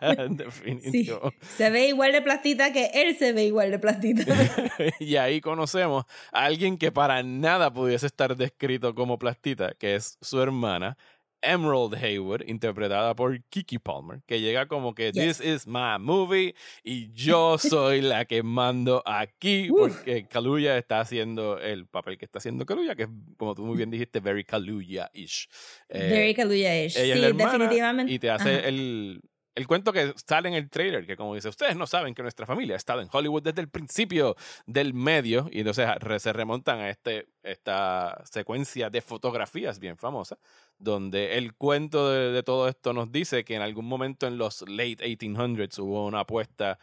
[0.30, 1.32] Definitivo.
[1.56, 4.24] Se ve igual de plastita que él se ve igual de plastita.
[5.00, 10.18] y ahí conocemos a alguien que para nada pudiese estar descrito como plastita, que es
[10.20, 10.96] su hermana,
[11.42, 17.10] Emerald Haywood, interpretada por Kiki Palmer, que llega como que This is my movie y
[17.12, 22.64] yo soy la que mando aquí porque Kaluuya está haciendo el papel que está haciendo
[22.64, 25.48] Kaluuya, que es, como tú muy bien dijiste, very Kaluuya-ish.
[25.88, 28.12] Eh, very Kaluuya-ish, sí, definitivamente.
[28.12, 29.20] Y te hace el,
[29.54, 32.46] el cuento que sale en el trailer, que como dice, ustedes no saben que nuestra
[32.46, 34.36] familia ha estado en Hollywood desde el principio
[34.66, 35.88] del medio, y entonces
[36.18, 40.38] se remontan a este, esta secuencia de fotografías bien famosa,
[40.78, 45.04] donde el cuento de, todo esto nos dice que en algún momento en los late
[45.04, 46.78] 1800s hubo una apuesta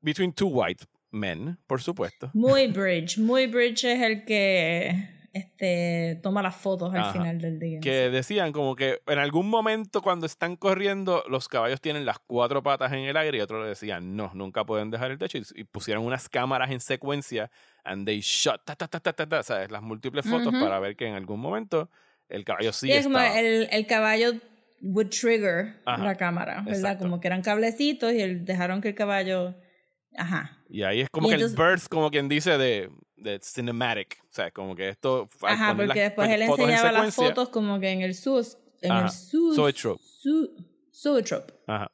[0.00, 2.30] between two white men, por supuesto.
[2.34, 7.80] Muy Bridge, muy Bridge es el que este, toma las fotos al final del día.
[7.80, 12.62] Que decían como que en algún momento cuando están corriendo, los caballos tienen las cuatro
[12.62, 15.38] patas en el aire y otros le decían, no, nunca pueden dejar el techo.
[15.38, 17.50] Y, pusieron unas cámaras en secuencia
[17.84, 19.70] and they shot, ta, ta, ta, ta, ta, ¿sabes?
[19.70, 21.90] Las múltiples fotos para ver que en algún momento
[22.28, 24.32] el caballo sí, es el, el caballo
[24.82, 26.98] would trigger la cámara, ¿verdad?
[26.98, 29.54] Como que eran cablecitos y dejaron que el caballo...
[30.16, 30.58] Ajá.
[30.68, 32.90] Y ahí es como que el burst, como quien dice, de
[33.20, 34.18] de cinematic.
[34.24, 35.28] O sea, como que esto.
[35.42, 38.58] Ajá, porque después él enseñaba las fotos como que en el sus.
[38.80, 39.56] En el sus.
[40.92, 41.54] Zoetrope.
[41.66, 41.90] Ajá.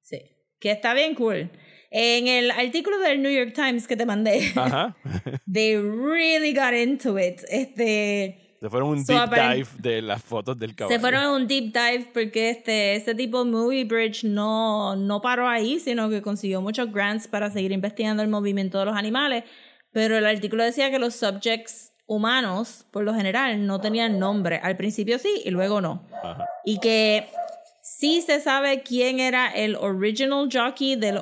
[0.00, 0.18] Sí.
[0.58, 1.50] Que está bien cool.
[1.90, 4.96] En el artículo del New York Times que te mandé, Ajá.
[5.52, 7.42] they really got into it.
[7.48, 8.40] Este.
[8.60, 10.96] Se fueron un deep dive de las fotos del caballo.
[10.96, 15.78] Se fueron un deep dive porque este, este tipo Movie Bridge no, no paró ahí,
[15.78, 19.44] sino que consiguió muchos grants para seguir investigando el movimiento de los animales
[19.94, 24.60] pero el artículo decía que los subjects humanos, por lo general, no tenían nombre.
[24.60, 26.02] Al principio sí y luego no.
[26.64, 27.28] Y que
[27.80, 31.20] sí se sabe quién era el original jockey del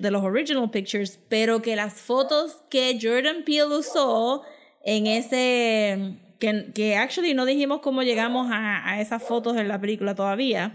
[0.00, 4.42] de los original pictures, pero que las fotos que Jordan Peele usó
[4.82, 6.16] en ese...
[6.38, 10.74] Que, que actually no dijimos cómo llegamos a, a esas fotos en la película todavía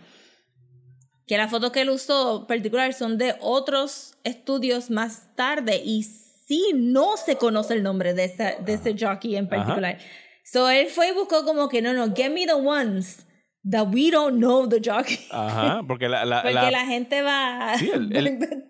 [1.28, 6.04] que las fotos que él usó particular son de otros estudios más tarde y
[6.52, 9.98] sí no se conoce el nombre de, esa, de ese jockey en particular.
[10.44, 13.26] So él fue y buscó como que no, no, get me the ones
[13.70, 15.20] that we don't know the jockey.
[15.32, 18.12] Ajá, porque la, la, porque la, gente va, sí, el,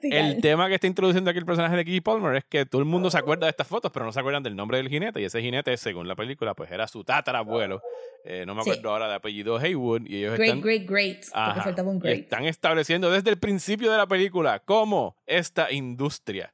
[0.04, 2.88] el, tema que está introduciendo aquí el personaje de Kiki Palmer es que todo el
[2.88, 5.20] mundo se acuerda de estas fotos, pero no se acuerdan del nombre del jinete.
[5.20, 7.82] Y ese jinete, según la película, pues era su tatarabuelo.
[8.26, 10.04] Eh, no me acuerdo ahora de apellido Haywood.
[10.06, 11.26] Y ellos great, están, great, great.
[11.34, 12.20] Porque faltaba un great.
[12.20, 16.54] Están estableciendo desde el principio de la película cómo esta industria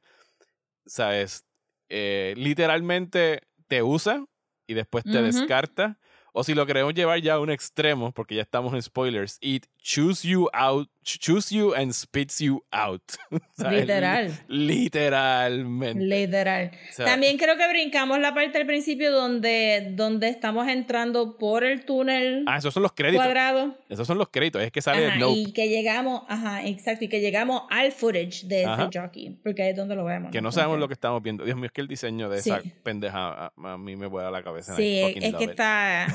[0.88, 1.44] ¿sabes?
[1.88, 4.24] Eh, literalmente te usa
[4.66, 5.98] y después te descarta
[6.32, 9.66] o si lo queremos llevar ya a un extremo, porque ya estamos en spoilers, it
[9.82, 13.02] choose you out, choose you and spits you out.
[13.58, 14.30] Literal.
[14.48, 16.04] Literalmente.
[16.04, 16.70] Literal.
[16.96, 22.44] También creo que brincamos la parte del principio donde, donde estamos entrando por el túnel.
[22.46, 23.24] Ah, esos son los créditos.
[23.24, 23.78] Cuadrado.
[23.88, 27.20] Esos son los créditos, es que sale el Y que llegamos, ajá, exacto, y que
[27.20, 30.30] llegamos al footage de ese jockey, porque ahí es donde lo vemos.
[30.30, 31.44] Que no sabemos lo que estamos viendo.
[31.44, 34.76] Dios mío, es que el diseño de esa pendeja a, mí me vuela la cabeza.
[34.76, 36.06] Sí, es que está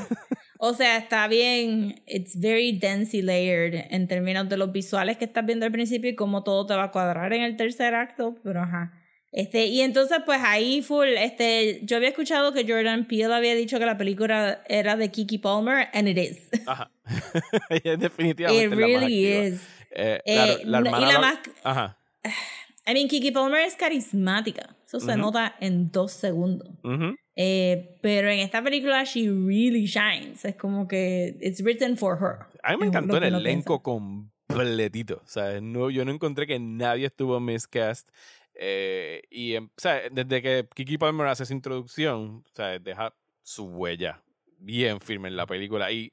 [0.58, 5.46] o sea, está bien, it's very densely layered en términos de los visuales que estás
[5.46, 8.62] viendo al principio y cómo todo te va a cuadrar en el tercer acto, pero
[8.62, 8.94] ajá.
[9.34, 13.80] Este, y entonces, pues ahí full, este, yo había escuchado que Jordan Peele había dicho
[13.80, 16.50] que la película era de Kiki Palmer, and it is.
[16.68, 16.92] Ajá.
[17.84, 18.66] Definitivamente.
[18.66, 19.62] It really is.
[19.90, 21.40] Eh, eh, la, y la más.
[21.64, 21.98] Ajá.
[22.86, 24.76] I mean, Kiki Palmer es carismática.
[24.86, 26.70] Eso se nota en dos segundos.
[27.36, 30.46] Eh, pero en esta película, she really shines.
[30.46, 32.46] Es como que it's written for her.
[32.62, 35.22] A mí me encantó el elenco completito.
[35.24, 38.10] O sea, no, yo no encontré que nadie estuvo miscast.
[38.56, 43.16] Eh, y em, o sea, desde que Kiki Palmer hace esa introducción, o sea, deja
[43.42, 44.22] su huella
[44.60, 45.92] bien firme en la película.
[45.92, 46.12] Y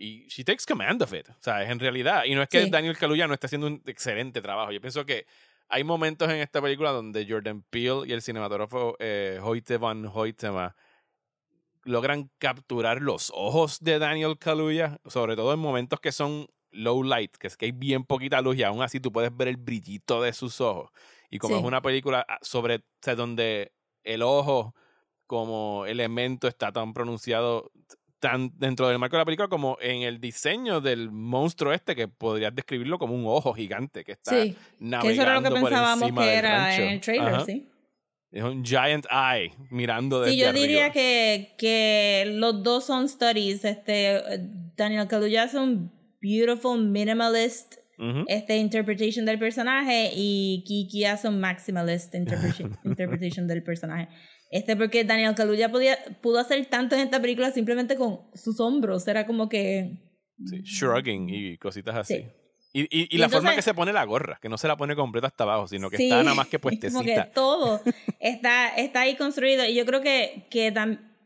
[0.00, 1.28] y she takes command of it.
[1.28, 2.24] O sea, es en realidad.
[2.24, 4.72] Y no es que Daniel Kaluuya no esté haciendo un excelente trabajo.
[4.72, 5.26] Yo pienso que
[5.70, 10.76] hay momentos en esta película donde Jordan Peele y el cinematógrafo eh, Hoyte van Hoytema
[11.84, 17.36] logran capturar los ojos de Daniel Kaluuya, sobre todo en momentos que son low light,
[17.36, 20.20] que es que hay bien poquita luz y aún así tú puedes ver el brillito
[20.20, 20.90] de sus ojos.
[21.30, 23.72] Y como es una película ah, sobre, o sea, donde
[24.04, 24.74] el ojo
[25.26, 27.70] como elemento está tan pronunciado,
[28.20, 32.06] tan dentro del marco de la película como en el diseño del monstruo este que
[32.06, 35.50] podrías describirlo como un ojo gigante que está sí, navegando que eso era lo que
[35.50, 37.66] pensábamos que era en el trailer, sí.
[38.30, 43.64] Es un giant eye mirando desde Sí, yo diría que, que los dos son studies.
[43.64, 44.22] Este,
[44.76, 47.74] Daniel Kaluuya es un beautiful minimalist
[48.28, 54.08] este, interpretation del personaje y Kiki hace un maximalist interpretation, interpretation del personaje.
[54.50, 59.06] Este, porque Daniel Kaluuya podía, pudo hacer tanto en esta película simplemente con sus hombros.
[59.06, 60.10] Era como que
[60.46, 62.26] Sí, shrugging y cositas así.
[62.72, 65.26] Y, y, la forma que se pone la gorra, que no se la pone completa
[65.26, 67.02] hasta abajo, sino que está nada más que puestecita.
[67.02, 67.80] Como que todo
[68.20, 69.64] está, está ahí construido.
[69.64, 70.72] Y yo creo que, que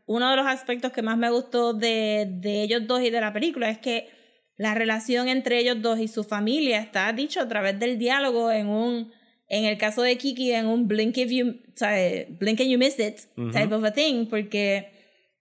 [0.06, 3.34] uno de los aspectos que más me gustó de, de ellos dos y de la
[3.34, 4.08] película es que
[4.56, 8.68] la relación entre ellos dos y su familia está dicho a través del diálogo en
[8.68, 9.12] un,
[9.48, 11.56] en el caso de Kiki, en un blink if you,
[12.38, 13.20] blink and you miss it
[13.52, 14.90] type of a thing, porque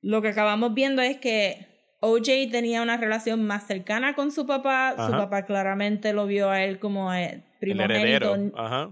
[0.02, 1.68] lo que acabamos viendo es que
[2.02, 4.94] OJ tenía una relación más cercana con su papá.
[4.98, 8.36] Su papá claramente lo vio a él como el eh, primogénito,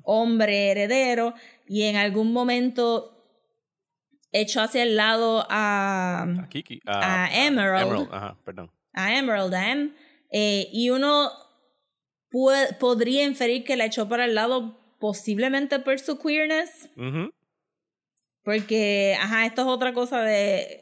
[0.03, 1.33] hombre heredero.
[1.67, 3.21] Y en algún momento
[4.31, 8.07] echó hacia el lado a, a, Kiki, a, Emerald.
[8.93, 9.91] A Emerald, M.
[10.31, 11.31] Eh, y uno
[12.79, 16.89] podría inferir que la echó para el lado posiblemente por su queerness.
[18.43, 20.79] Porque, ajá, esto es otra cosa de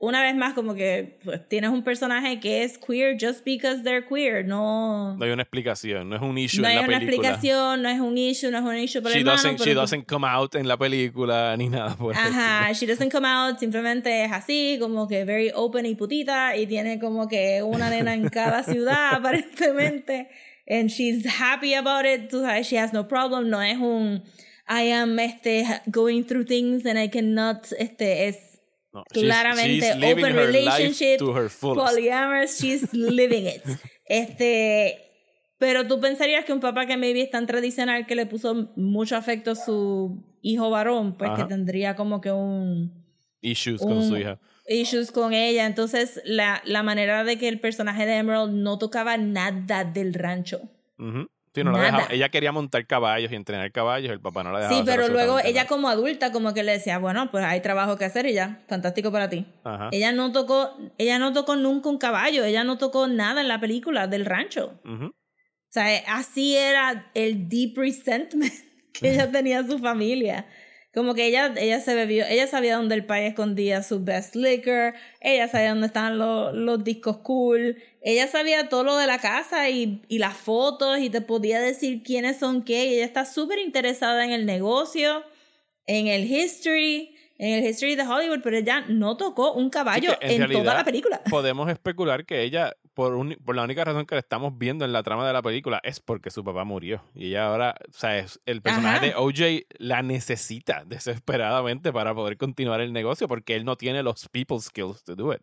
[0.00, 4.04] una vez más como que pues, tienes un personaje que es queer just because they're
[4.06, 5.16] queer, no...
[5.16, 6.86] No hay una explicación, no es un issue en la película.
[6.86, 9.24] No hay una explicación, no es un issue, no es un issue por she el
[9.24, 13.26] doesn't, She doesn't come out en la película ni nada por Ajá, she doesn't come
[13.26, 17.90] out, simplemente es así, como que very open y putita y tiene como que una
[17.90, 20.28] nena en cada ciudad aparentemente
[20.68, 22.30] and she's happy about it,
[22.64, 24.22] she has no problem, no es un
[24.68, 28.60] I am este, going through things and I cannot, este, es
[29.12, 31.18] claramente open relationship,
[31.60, 33.62] polyamorous, she's living it.
[34.04, 34.98] Este,
[35.58, 39.16] pero tú pensarías que un papá que maybe es tan tradicional que le puso mucho
[39.16, 42.92] afecto a su hijo varón, pues que tendría como que un
[43.40, 44.38] issues con su hija.
[44.68, 45.66] Issues con ella.
[45.66, 50.60] Entonces, la, la manera de que el personaje de Emerald no tocaba nada del rancho.
[52.10, 54.76] Ella quería montar caballos y entrenar caballos, el papá no la dejaba.
[54.76, 58.04] Sí, pero luego ella como adulta como que le decía, bueno, pues hay trabajo que
[58.04, 59.46] hacer y ya, fantástico para ti.
[59.90, 63.60] Ella no tocó, ella no tocó nunca un caballo, ella no tocó nada en la
[63.60, 64.78] película del rancho.
[64.84, 68.52] O sea, así era el deep resentment
[68.92, 70.46] que ella tenía en su familia.
[70.98, 74.94] Como que ella, ella se bebió, ella sabía dónde el país escondía su best liquor,
[75.20, 79.70] ella sabía dónde estaban los, los discos cool, ella sabía todo lo de la casa
[79.70, 83.60] y, y las fotos y te podía decir quiénes son qué, y ella está súper
[83.60, 85.22] interesada en el negocio,
[85.86, 90.50] en el history, en el history de Hollywood, pero ella no tocó un caballo en,
[90.50, 91.22] toda la película.
[91.30, 94.92] Podemos especular que ella, por, un, por la única razón que le estamos viendo en
[94.92, 97.00] la trama de la película, es porque su papá murió.
[97.14, 102.80] Y ella ahora, o sea, el personaje de OJ la necesita desesperadamente para poder continuar
[102.80, 105.42] el negocio porque él no tiene los people skills to do it.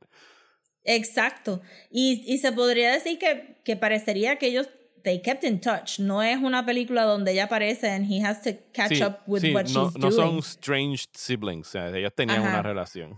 [0.84, 1.62] Exacto.
[1.90, 4.68] Y, y se podría decir que, que parecería que ellos
[5.04, 6.00] they kept in touch.
[6.00, 9.68] No es una película donde ella aparece and he has to catch up with what
[9.70, 13.18] no, she's no son strange siblings, ellos tenían una relación.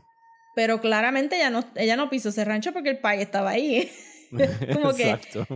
[0.55, 3.89] Pero claramente ella no, ella no pisó ese rancho porque el pai estaba ahí.
[4.73, 5.11] Como que.
[5.11, 5.47] Exacto.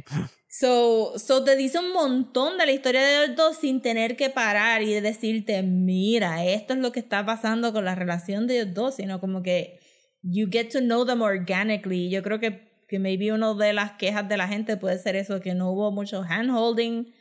[0.47, 4.29] So, so te dice un montón de la historia de los dos sin tener que
[4.29, 8.73] parar y decirte, mira, esto es lo que está pasando con la relación de ellos
[8.73, 9.79] dos, sino como que
[10.21, 12.09] you get to know them organically.
[12.09, 15.39] Yo creo que que maybe una de las quejas de la gente puede ser eso,
[15.39, 17.13] que no hubo mucho handholding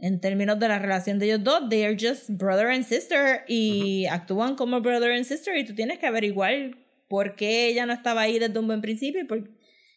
[0.00, 1.68] en términos de la relación de ellos dos.
[1.70, 6.00] They are just brother and sister y actúan como brother and sister y tú tienes
[6.00, 9.48] que averiguar por qué ella no estaba ahí desde un buen principio y, por,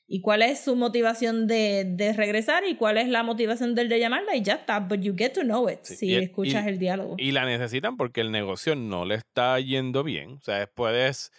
[0.08, 4.00] y cuál es su motivación de, de, regresar y cuál es la motivación del de
[4.00, 4.80] llamarla y ya está.
[4.80, 7.16] But you get to know it si escuchas el diálogo.
[7.18, 10.34] Y la necesitan porque el negocio no le está yendo bien.
[10.34, 11.32] O sea, puedes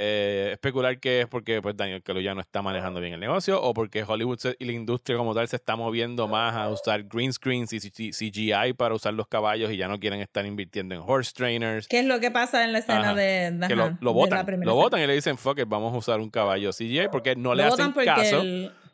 [0.00, 3.74] eh, especular que es porque pues, Daniel ya no está manejando bien el negocio o
[3.74, 7.72] porque Hollywood y la industria como tal se está moviendo más a usar green screens
[7.72, 11.88] y CGI para usar los caballos y ya no quieren estar invirtiendo en horse trainers.
[11.88, 15.00] ¿Qué es lo que pasa en la escena de, que lo, lo botan, lo botan
[15.00, 17.92] y le dicen, fuck it, vamos a usar un caballo CGI porque no le hacen
[17.92, 18.44] caso.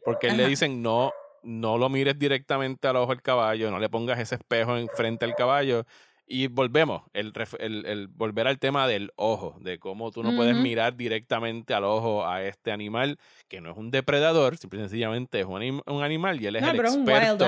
[0.07, 1.13] Porque le dicen, no,
[1.43, 5.35] no lo mires directamente al ojo del caballo, no le pongas ese espejo enfrente al
[5.35, 5.85] caballo
[6.27, 10.57] y volvemos, el, el, el, volver al tema del ojo, de cómo tú no puedes
[10.57, 15.41] mirar directamente al ojo a este animal, que no es un depredador, simple y sencillamente
[15.41, 17.47] es un, un animal y él es el experto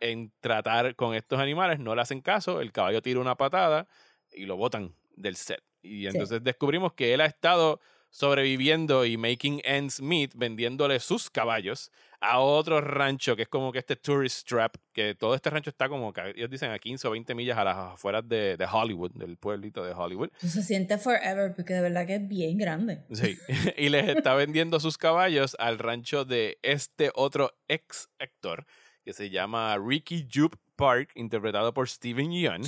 [0.00, 3.88] en tratar con estos animales, no le hacen caso, el caballo tira una patada
[4.32, 5.62] y lo botan del set.
[5.82, 7.80] Y entonces descubrimos que él ha estado
[8.10, 11.90] sobreviviendo y making ends meet vendiéndole sus caballos
[12.22, 15.88] a otro rancho que es como que este tourist trap, que todo este rancho está
[15.88, 19.36] como, ellos dicen a 15 o 20 millas a las afueras de, de Hollywood, del
[19.36, 20.30] pueblito de Hollywood.
[20.38, 23.02] se siente forever porque de verdad que es bien grande.
[23.12, 23.36] Sí,
[23.76, 28.64] y les está vendiendo sus caballos al rancho de este otro ex actor
[29.04, 32.62] que se llama Ricky Jupe Park, interpretado por Steven Yeun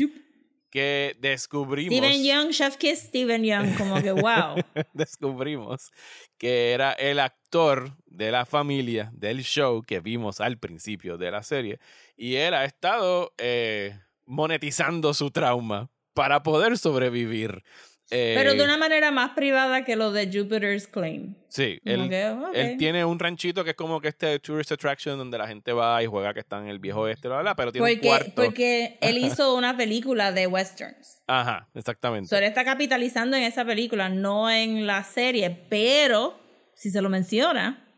[0.74, 1.96] que descubrimos.
[1.96, 4.56] Steven Young, Chef Kiss Steven Young, como que wow.
[4.92, 5.92] descubrimos
[6.36, 11.44] que era el actor de la familia del show que vimos al principio de la
[11.44, 11.78] serie.
[12.16, 17.62] Y él ha estado eh, monetizando su trauma para poder sobrevivir.
[18.10, 21.34] Pero de Eh, una manera más privada que lo de Jupiter's Claim.
[21.48, 25.38] Sí, él, que, él tiene un ranchito que es como que este tourist attraction donde
[25.38, 27.86] la gente va y juega que está en el viejo este, bla, bla, pero tiene
[27.88, 28.32] un Porque, cuarto.
[28.34, 31.22] porque él hizo una película de westerns.
[31.26, 32.28] Ajá, exactamente.
[32.28, 36.38] So, él está capitalizando en esa película, no en la serie, pero
[36.74, 37.88] si se lo menciona,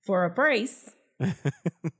[0.00, 0.92] for a price,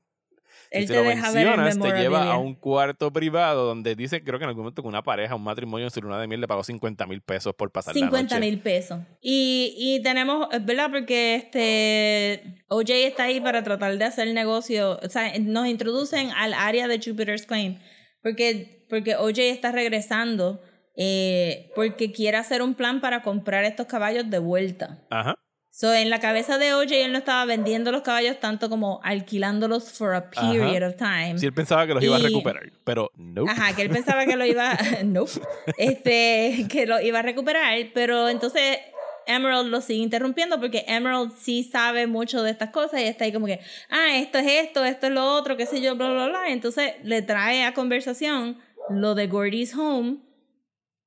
[0.77, 4.22] él te lo deja ver el mencionas, te lleva a un cuarto privado donde dice,
[4.22, 6.41] creo que en algún momento que una pareja, un matrimonio en su luna de miel
[6.41, 8.41] le pagó 50 mil pesos por pasar la 50 noche.
[8.41, 9.01] mil pesos.
[9.20, 14.99] Y, y tenemos, es verdad, porque este OJ está ahí para tratar de hacer negocio.
[15.03, 17.79] O sea, nos introducen al área de Jupiter's Claim.
[18.22, 20.61] Porque, porque OJ está regresando
[20.97, 25.05] eh, porque quiere hacer un plan para comprar estos caballos de vuelta.
[25.11, 25.37] Ajá.
[25.79, 29.93] So, en la cabeza de OJ, él no estaba vendiendo los caballos tanto como alquilándolos
[29.93, 31.39] for a period of time.
[31.39, 33.45] Sí, él pensaba que los iba a recuperar, pero no.
[33.47, 34.74] Ajá, que él pensaba que lo iba,
[35.05, 35.33] nope,
[35.77, 38.79] este, que lo iba a recuperar, pero entonces
[39.27, 43.33] Emerald lo sigue interrumpiendo porque Emerald sí sabe mucho de estas cosas y está ahí
[43.35, 43.61] como que,
[43.91, 46.49] ah, esto es esto, esto es lo otro, qué sé yo, bla, bla, bla.
[46.49, 48.57] Entonces le trae a conversación
[48.89, 50.20] lo de Gordy's Home,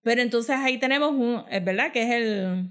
[0.04, 2.70] pero entonces ahí tenemos un, es verdad que es el,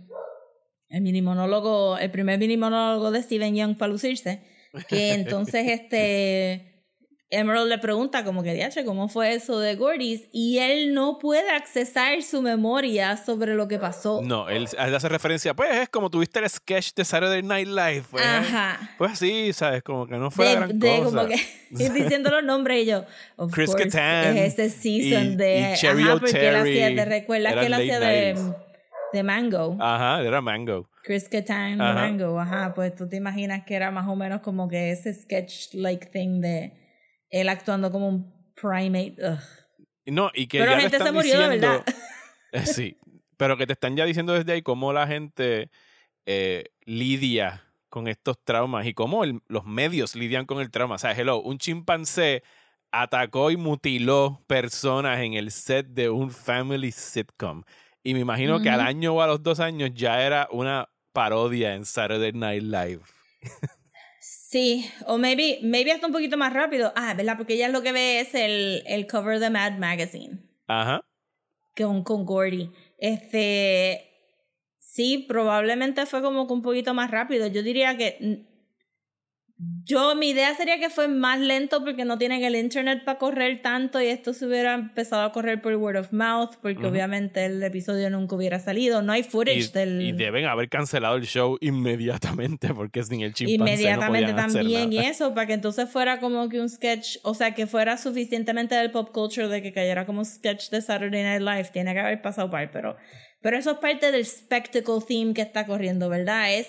[0.89, 4.41] el mini monólogo, el primer mini monólogo de Steven Young para lucirse,
[4.89, 6.74] que entonces este
[7.30, 10.28] Emerald le pregunta como que, diache, ¿cómo fue eso de Gordy's?
[10.32, 14.22] Y él no puede accesar su memoria sobre lo que pasó.
[14.22, 18.05] No, él, hace referencia, pues es como tuviste el sketch de Saturday Night Live.
[18.11, 18.93] Pues, Ajá.
[18.97, 19.82] pues sí, ¿sabes?
[19.82, 21.16] Como que no fue la De, gran de cosa.
[21.16, 21.36] como que
[21.91, 23.05] diciendo los nombres y yo,
[23.36, 26.95] of Chris course, Kattan es ese season y- de y Cherry ajá, porque él hacía,
[26.95, 28.36] te recuerdas que él hacía de.
[29.12, 29.76] De Mango.
[29.80, 30.88] Ajá, era Mango.
[31.02, 31.94] Chris Kattan de Ajá.
[31.94, 35.74] Mango, ajá, pues tú te imaginas que era más o menos como que ese sketch
[35.74, 36.72] like thing de
[37.30, 39.14] él actuando como un primate.
[39.18, 39.38] Ugh.
[40.06, 41.94] No, y que Pero ya gente se están murió de diciendo- verdad.
[42.52, 42.96] Eh, sí,
[43.36, 45.70] pero que te están ya diciendo desde ahí cómo la gente
[46.24, 50.94] eh, lidia con estos traumas y cómo el- los medios lidian con el trauma.
[50.94, 52.42] O sea, hello, un chimpancé
[52.90, 57.64] atacó y mutiló personas en el set de un family sitcom.
[58.09, 61.74] Y me imagino que al año o a los dos años ya era una parodia
[61.74, 63.02] en Saturday Night Live.
[64.18, 66.90] Sí, o maybe, maybe hasta un poquito más rápido.
[66.96, 67.36] Ah, ¿verdad?
[67.36, 71.02] Porque ella lo que ve es el, el cover de Mad Magazine Ajá.
[71.76, 72.70] con, con Gordy.
[72.96, 74.11] Este.
[74.78, 77.46] Sí, probablemente fue como que un poquito más rápido.
[77.48, 78.46] Yo diría que.
[79.84, 83.61] Yo, mi idea sería que fue más lento porque no tienen el internet para correr
[83.61, 86.88] tanto y esto se hubiera empezado a correr por word of mouth porque Ujú.
[86.88, 89.02] obviamente el episodio nunca hubiera salido.
[89.02, 90.00] No hay Y, footage del.
[90.00, 94.61] y deben haber cancelado el show inmediatamente porque sin el chimpancé inmediatamente no podían hacer
[94.62, 95.09] también y nada.
[95.09, 98.92] eso para que entonces fuera como que un sketch o sea que fuera suficientemente del
[98.92, 102.22] pop culture de que cayera como un sketch de Saturday Night Live tiene que haber
[102.22, 102.96] pasado par pero
[103.40, 106.68] pero eso es parte del spectacle theme que está corriendo verdad es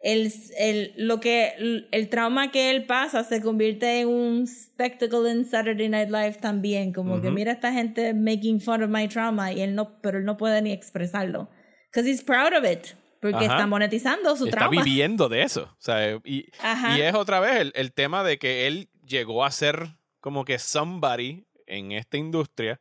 [0.00, 5.30] el, el lo que el, el trauma que él pasa se convierte en un spectacle
[5.30, 7.34] en Saturday Night Live también como que Ujú.
[7.34, 10.62] mira esta gente making fun of my trauma y él no pero él no puede
[10.62, 11.48] ni expresarlo
[11.90, 13.56] because he's proud of it porque Ajá.
[13.56, 15.62] está monetizando su está trauma viviendo de eso.
[15.72, 16.46] O sea, y,
[16.94, 19.88] y es otra vez el, el tema de que él llegó a ser
[20.20, 22.80] como que somebody en esta industria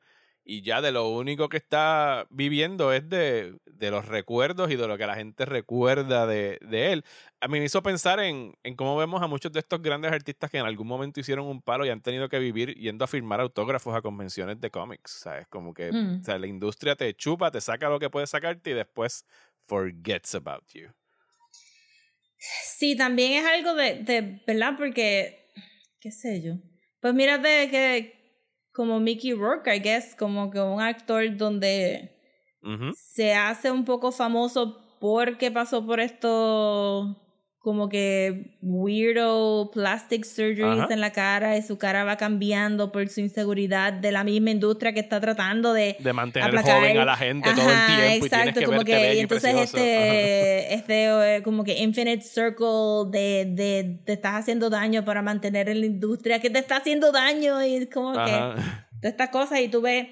[0.50, 4.88] y ya de lo único que está viviendo es de, de los recuerdos y de
[4.88, 7.04] lo que la gente recuerda de, de él.
[7.42, 10.50] A mí me hizo pensar en, en cómo vemos a muchos de estos grandes artistas
[10.50, 13.42] que en algún momento hicieron un palo y han tenido que vivir yendo a firmar
[13.42, 15.12] autógrafos a convenciones de cómics.
[15.24, 15.48] ¿Sabes?
[15.50, 16.22] Como que Mm.
[16.22, 19.26] o sea, la industria te chupa, te saca lo que puede sacarte y después
[19.66, 20.88] forgets about you.
[22.78, 24.76] Sí, también es algo de, de ¿verdad?
[24.78, 25.50] Porque,
[26.00, 26.54] qué sé yo.
[27.02, 28.17] Pues mírate que
[28.78, 32.12] como Mickey Rourke, I guess, como que un actor donde
[32.96, 37.27] se hace un poco famoso porque pasó por esto
[37.68, 40.94] como que weirdo plastic surgeries Ajá.
[40.94, 44.94] en la cara y su cara va cambiando por su inseguridad de la misma industria
[44.94, 46.78] que está tratando de de mantener aplacar.
[46.80, 49.20] joven a la gente todo el Ajá, tiempo y tienes que como que, y y
[49.20, 49.54] entonces.
[49.54, 49.64] Ajá.
[49.64, 55.68] este, este eh, como que infinite circle de, de te estás haciendo daño para mantener
[55.68, 58.88] en la industria que te está haciendo daño y como que Ajá.
[59.02, 60.08] de estas cosas y tú ves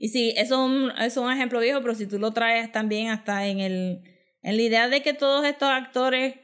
[0.00, 2.72] y sí eso es un, eso es un ejemplo viejo pero si tú lo traes
[2.72, 4.00] también hasta en el
[4.42, 6.34] en la idea de que todos estos actores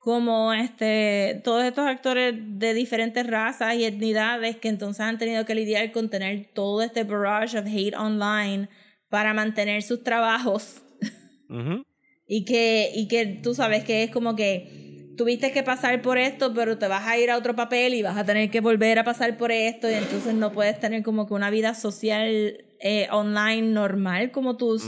[0.00, 5.54] como este todos estos actores de diferentes razas y etnidades que entonces han tenido que
[5.54, 8.70] lidiar con tener todo este barrage of hate online
[9.10, 10.82] para mantener sus trabajos.
[12.32, 16.54] Y que y que tú sabes que es como que tuviste que pasar por esto
[16.54, 19.04] pero te vas a ir a otro papel y vas a tener que volver a
[19.04, 23.72] pasar por esto y entonces no puedes tener como que una vida social eh, online
[23.72, 24.84] normal como tus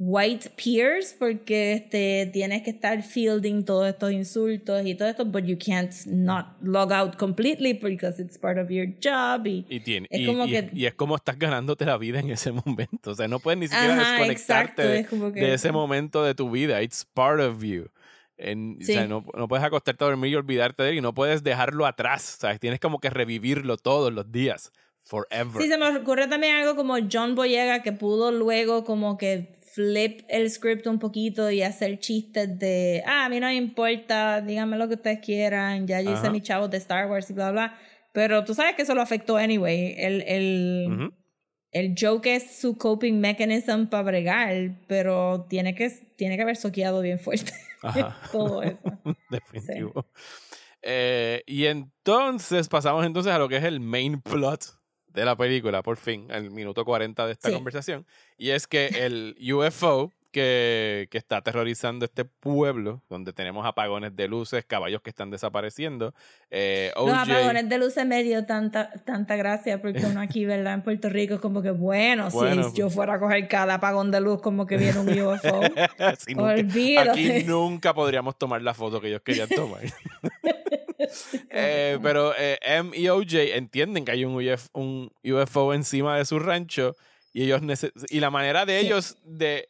[0.00, 5.44] white peers porque este, tienes que estar fielding todos estos insultos y todo esto, but
[5.44, 9.46] you can't not log out completely because it's part of your job.
[9.46, 12.50] Y, y, tiene, es, como que, y es como estás ganándote la vida en ese
[12.66, 13.10] momento.
[13.10, 16.80] O sea, no puedes ni siquiera desconectarte de, ese momento de tu vida.
[16.80, 17.90] It's part of you.
[18.38, 21.12] En, o sea, no, no, puedes acostarte a dormir y olvidarte de él y no
[21.12, 22.38] puedes dejarlo atrás.
[22.40, 22.58] ¿sabes?
[22.58, 24.72] Tienes como que revivirlo todos los días.
[25.10, 25.60] Forever.
[25.60, 30.20] Sí, se me ocurre también algo como John Boyega que pudo luego como que flip
[30.28, 34.78] el script un poquito y hacer chistes de, ah, a mí no me importa, díganme
[34.78, 37.76] lo que ustedes quieran, ya yo hice mis chavos de Star Wars y bla, bla.
[38.12, 39.96] Pero tú sabes que eso lo afectó anyway.
[39.98, 41.12] El, el,
[41.72, 47.00] el joke es su coping mechanism para bregar, pero tiene que, tiene que haber soqueado
[47.00, 47.52] bien fuerte.
[48.30, 48.96] Todo eso.
[49.28, 50.06] Definitivo.
[50.82, 54.79] Eh, y entonces pasamos entonces a lo que es el main plot
[55.12, 58.06] de la película, por fin, al minuto 40 de esta conversación,
[58.38, 64.28] y es que el UFO que, que, está aterrorizando este pueblo, donde tenemos apagones de
[64.28, 66.14] luces, caballos que están desapareciendo.
[66.50, 70.74] Eh, Los apagones de luces me dio tanta, tanta gracia, porque uno aquí, ¿verdad?
[70.74, 72.38] En Puerto Rico es como que, bueno, si
[72.74, 75.60] yo fuera a coger cada apagón de luz como que viene un UFO,
[77.00, 79.80] Aquí nunca podríamos tomar la foto que ellos querían tomar.
[81.50, 86.96] Eh, pero eh, M y OJ entienden que hay un UFO, encima de su rancho
[87.32, 87.60] y ellos
[88.08, 89.68] y la manera de ellos de,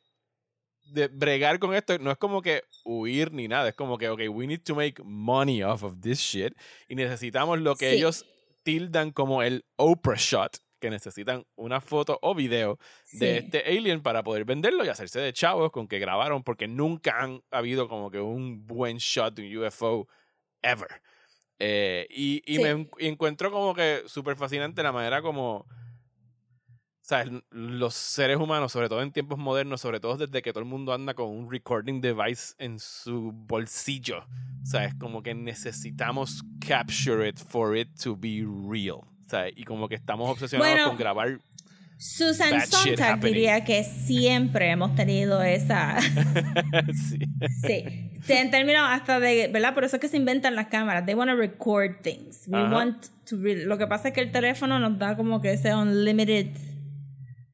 [0.92, 4.22] de bregar con esto no es como que huir ni nada, es como que, ok,
[4.30, 6.54] we need to make money off of this shit
[6.88, 8.26] y necesitamos lo que ellos
[8.62, 12.78] tildan como el Oprah shot, que necesitan una foto o video
[13.12, 17.20] de este alien para poder venderlo y hacerse de chavos con que grabaron porque nunca
[17.20, 20.08] han habido como que un buen shot de un UFO
[20.62, 21.02] ever.
[21.62, 25.66] Eh, y, y me encuentro como que súper fascinante la manera como
[27.10, 27.28] ¿sabes?
[27.50, 30.92] los seres humanos, sobre todo en tiempos modernos, sobre todo desde que todo el mundo
[30.94, 34.24] anda con un recording device en su bolsillo,
[34.62, 34.94] ¿sabes?
[34.94, 39.52] Como que necesitamos capture it for it to be real, ¿sabes?
[39.56, 41.40] Y como que estamos obsesionados con grabar
[42.00, 46.00] Susan Sontag diría que siempre hemos tenido esa.
[47.10, 47.18] sí.
[48.22, 48.32] sí.
[48.32, 49.74] En términos hasta de, ¿verdad?
[49.74, 51.04] Por eso es que se inventan las cámaras.
[51.04, 52.44] They want to record things.
[52.48, 53.36] We want to.
[53.36, 56.46] Lo que pasa es que el teléfono nos da como que ese unlimited.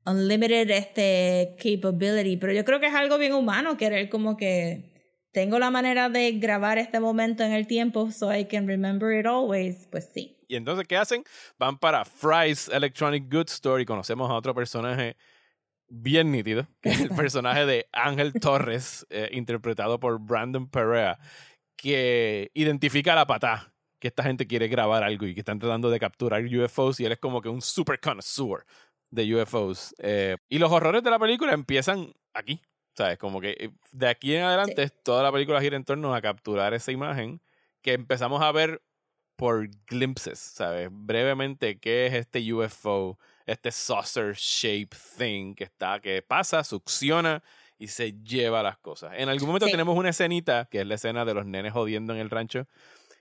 [0.05, 2.37] Unlimited este capability.
[2.37, 4.96] Pero yo creo que es algo bien humano querer como que.
[5.37, 9.27] Tengo la manera de grabar este momento en el tiempo so I can remember it
[9.27, 9.87] always.
[9.91, 10.35] Pues sí.
[10.49, 11.25] Y entonces, ¿qué hacen?
[11.59, 15.15] Van para Fry's Electronic Goods Store y conocemos a otro personaje
[15.89, 21.19] bien nítido, que es el personaje de Ángel Torres, eh, interpretado por Brandon Perea,
[21.77, 25.91] que identifica a la patá que esta gente quiere grabar algo y que están tratando
[25.91, 28.65] de capturar UFOs y él es como que un super connoisseur
[29.11, 29.95] de UFOs.
[29.99, 32.63] Eh, y los horrores de la película empiezan aquí.
[32.97, 33.19] ¿Sabes?
[33.19, 36.73] Como que eh, de aquí en adelante toda la película gira en torno a capturar
[36.73, 37.43] esa imagen
[37.83, 38.83] que empezamos a ver
[39.37, 40.89] por glimpses, ¿sabes?
[40.91, 43.19] Brevemente, ¿qué es este UFO?
[43.45, 47.43] Este saucer shape thing que está, que pasa, succiona
[47.79, 49.13] y se lleva las cosas.
[49.17, 52.21] En algún momento tenemos una escenita, que es la escena de los nenes jodiendo en
[52.21, 52.67] el rancho,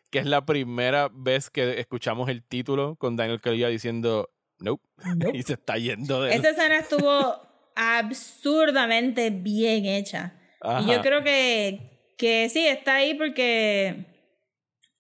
[0.10, 4.88] que es la primera vez que escuchamos el título con Daniel Kaluuya diciendo nope,
[5.34, 10.34] y se está yendo de Esa escena estuvo absurdamente bien hecha.
[10.82, 14.06] Y yo creo que, que sí, está ahí porque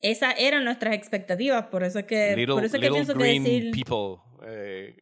[0.01, 3.71] esas eran nuestras expectativas, por eso es que, por eso que pienso que decir...
[3.71, 4.95] People, eh,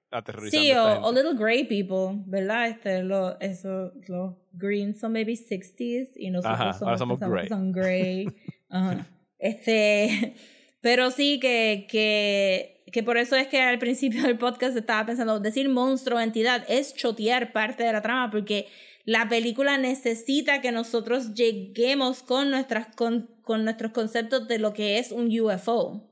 [0.50, 2.70] sí, o, Little Gray People, ¿verdad?
[2.70, 7.48] Este, lo, eso, los greens son maybe 60s y nosotros somos, gray.
[7.48, 8.28] son gray.
[9.40, 10.36] Este,
[10.84, 15.40] pero sí que, que, que por eso es que al principio del podcast estaba pensando,
[15.40, 18.68] decir monstruo, entidad, es chotear parte de la trama, porque
[19.06, 25.00] la película necesita que nosotros lleguemos con, nuestras, con, con nuestros conceptos de lo que
[25.00, 26.12] es un UFO.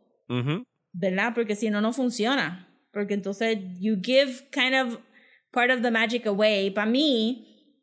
[0.93, 1.33] ¿Verdad?
[1.35, 2.73] Porque si no, no funciona.
[2.93, 4.99] Porque entonces, you give kind of
[5.51, 6.71] part of the magic away.
[6.71, 7.75] Para mí,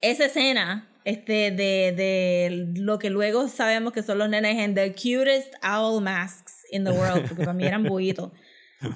[0.00, 4.92] esa escena este, de, de lo que luego sabemos que son los nenes en the
[4.92, 8.32] cutest owl masks in the world, porque para mí eran buitos.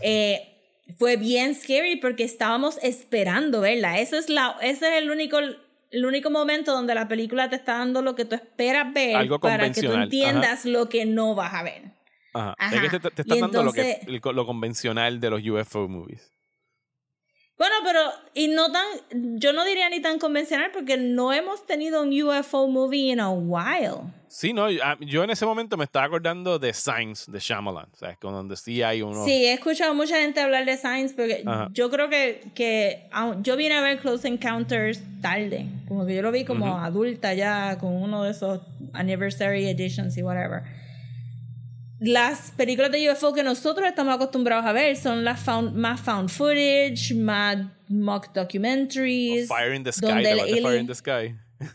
[0.00, 0.40] Eh,
[0.98, 4.00] fue bien scary porque estábamos esperando verla.
[4.00, 7.78] Eso es la, ese es el único el único momento donde la película te está
[7.78, 11.62] dando lo que tú esperas ver para que tú entiendas lo que no vas a
[11.62, 11.92] ver.
[12.32, 12.56] Ajá.
[12.72, 16.32] Es que te, te está dando lo, que, lo convencional de los UFO movies.
[17.60, 18.00] Bueno, pero
[18.32, 18.86] y no tan,
[19.38, 23.28] yo no diría ni tan convencional porque no hemos tenido un UFO movie in a
[23.28, 24.10] while.
[24.28, 28.16] Sí, no, ah, yo en ese momento me estaba acordando de Signs de Shyamalan, ¿sabes?
[28.16, 29.26] Con donde sí hay uno.
[29.26, 33.10] Sí, he escuchado mucha gente hablar de Signs porque yo creo que, que
[33.42, 37.76] yo vine a ver Close Encounters tarde, como que yo lo vi como adulta ya
[37.78, 38.60] con uno de esos
[38.94, 40.62] anniversary editions y whatever
[42.00, 46.30] las películas de UFO que nosotros estamos acostumbrados a ver son las found, más found
[46.30, 49.48] footage, más mock documentaries.
[49.48, 50.24] Fire in the Sky,
[50.62, 51.34] Fire in the Sky.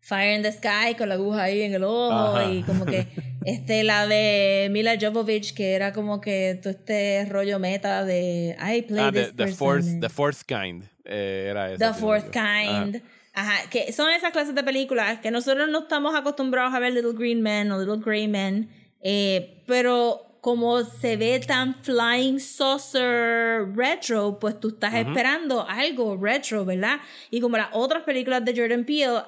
[0.00, 3.06] Fire in the Sky con la aguja ahí en el ojo y como que
[3.46, 8.82] este la de Mila Jovovich que era como que todo este rollo meta de I
[8.82, 13.02] play ah, this the, the fourth the fourth kind eh, era esa The fourth kind.
[13.32, 13.68] Ajá.
[13.70, 17.42] que son esas clases de películas que nosotros no estamos acostumbrados a ver Little Green
[17.42, 18.68] Men o Little Grey Men
[19.04, 26.66] eh, pero como se ve tan flying saucer retro, pues tú estás esperando algo retro,
[26.66, 27.00] ¿verdad?
[27.30, 29.22] Y como las otras películas de Jordan Peele,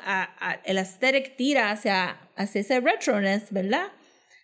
[0.64, 3.93] el aesthetic tira hacia, hacia ese retroness, ¿verdad?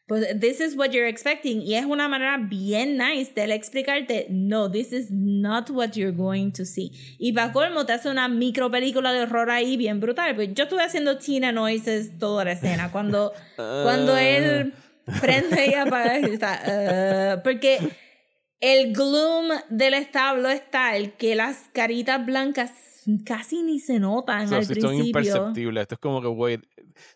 [0.07, 1.61] Pues this is what you're expecting.
[1.61, 6.53] Y es una manera bien nice de explicarte, no, this is not what you're going
[6.53, 6.91] to see.
[7.19, 10.35] Y para colmo te hace una micro película de horror ahí bien brutal.
[10.35, 12.91] Pues yo estuve haciendo Tina Noises toda la escena.
[12.91, 14.73] Cuando, cuando él
[15.21, 17.79] prende y apaga y está, eh, porque
[18.61, 22.71] el gloom del establo es tal que las caritas blancas
[23.25, 24.83] casi ni se notan al principio.
[24.83, 25.83] Son imperceptibles.
[25.83, 26.61] Esto es como que, güey.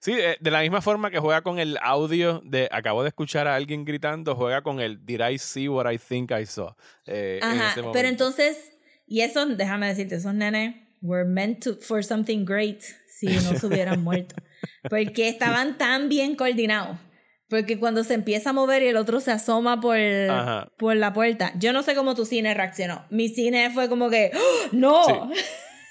[0.01, 3.47] Sí, eh, de la misma forma que juega con el audio de acabo de escuchar
[3.47, 6.74] a alguien gritando, juega con el Did I see what I think I saw?
[7.07, 8.72] Eh, Ajá, pero entonces,
[9.07, 13.66] y eso, déjame decirte, esos nenes were meant to, for something great si no se
[13.66, 14.34] hubieran muerto.
[14.89, 16.99] Porque estaban tan bien coordinados.
[17.49, 19.97] Porque cuando se empieza a mover y el otro se asoma por,
[20.76, 21.53] por la puerta.
[21.57, 23.05] Yo no sé cómo tu cine reaccionó.
[23.11, 25.30] Mi cine fue como que, ¡Oh, ¡No!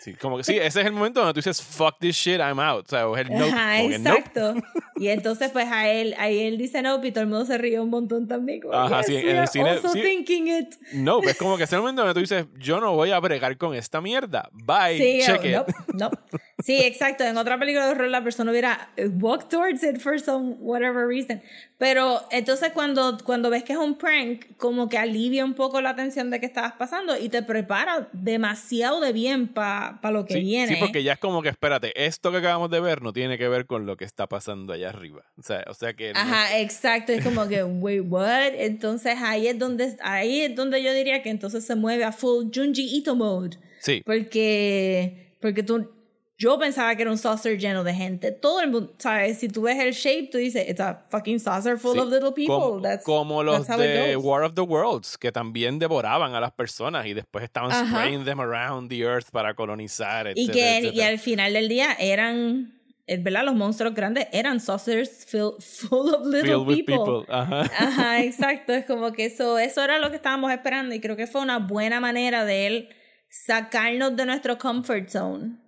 [0.06, 2.60] Sí, como que sí, ese es el momento donde tú dices, fuck this shit, I'm
[2.60, 2.86] out.
[2.86, 3.44] O sea, o el no.
[3.44, 4.54] Ajá, exacto.
[4.98, 7.80] Y entonces, pues a él, ahí él dice no, y todo el mundo se ríe
[7.80, 8.62] un montón también.
[8.62, 9.72] Como, Ajá, sí, en el cine.
[9.72, 10.76] Also thinking it.
[10.94, 13.58] No, es como que es el momento donde tú dices, yo no voy a bregar
[13.58, 14.48] con esta mierda.
[14.52, 15.76] Bye, sí, check it.
[15.96, 16.12] No,
[16.66, 17.24] Sí, exacto.
[17.24, 18.90] En otra película de horror la persona hubiera
[19.22, 21.40] walked towards it for some whatever reason.
[21.78, 25.96] Pero entonces cuando, cuando ves que es un prank, como que alivia un poco la
[25.96, 30.40] tensión de que estabas pasando y te prepara demasiado de bien para pa lo que
[30.40, 30.74] viene.
[30.74, 33.48] Sí, porque ya es como que, espérate, esto que acabamos de ver no tiene que
[33.48, 35.22] ver con lo que está pasando allá arriba.
[35.38, 36.14] O sea, o sea que...
[36.16, 37.12] Ajá, exacto.
[37.12, 38.56] Es como que, wait, what?
[38.56, 42.48] Entonces ahí es, donde, ahí es donde yo diría que entonces se mueve a full
[42.52, 43.60] Junji Ito mode.
[43.82, 44.02] Sí.
[44.04, 45.92] Porque, porque tú
[46.38, 48.32] yo pensaba que era un saucer lleno de gente.
[48.32, 49.40] Todo el mundo, ¿sabes?
[49.40, 52.56] Si tú ves el shape, tú dices, it's a fucking saucer full of little people.
[52.56, 57.06] Como, that's, como los de War of the Worlds, que también devoraban a las personas
[57.06, 61.54] y después estaban spraying them around the earth para colonizar, Y que y al final
[61.54, 62.74] del día eran
[63.08, 63.44] ¿verdad?
[63.46, 67.26] Los monstruos grandes eran saucers full of little people.
[67.30, 67.62] Ajá.
[67.62, 68.20] Ajá.
[68.24, 68.74] exacto.
[68.74, 71.60] Es como que eso, eso era lo que estábamos esperando y creo que fue una
[71.60, 72.90] buena manera de él
[73.30, 75.65] sacarnos de nuestro comfort zone.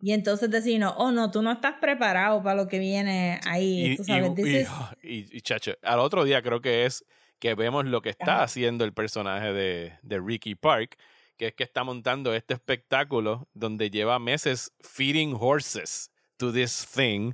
[0.00, 3.96] Y entonces decimos, oh no, tú no estás preparado para lo que viene ahí.
[3.98, 4.68] Y, sabes,
[5.02, 7.04] y, chacho, al otro día creo que es
[7.40, 10.96] que vemos lo que está haciendo el personaje de, de Ricky Park,
[11.36, 17.32] que es que está montando este espectáculo donde lleva meses feeding horses to this thing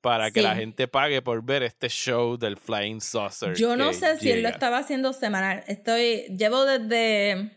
[0.00, 3.56] para que la gente pague por ver este show del Flying Saucer.
[3.56, 5.64] Yo no sé si él lo estaba haciendo semanal.
[5.66, 7.50] Estoy, llevo desde,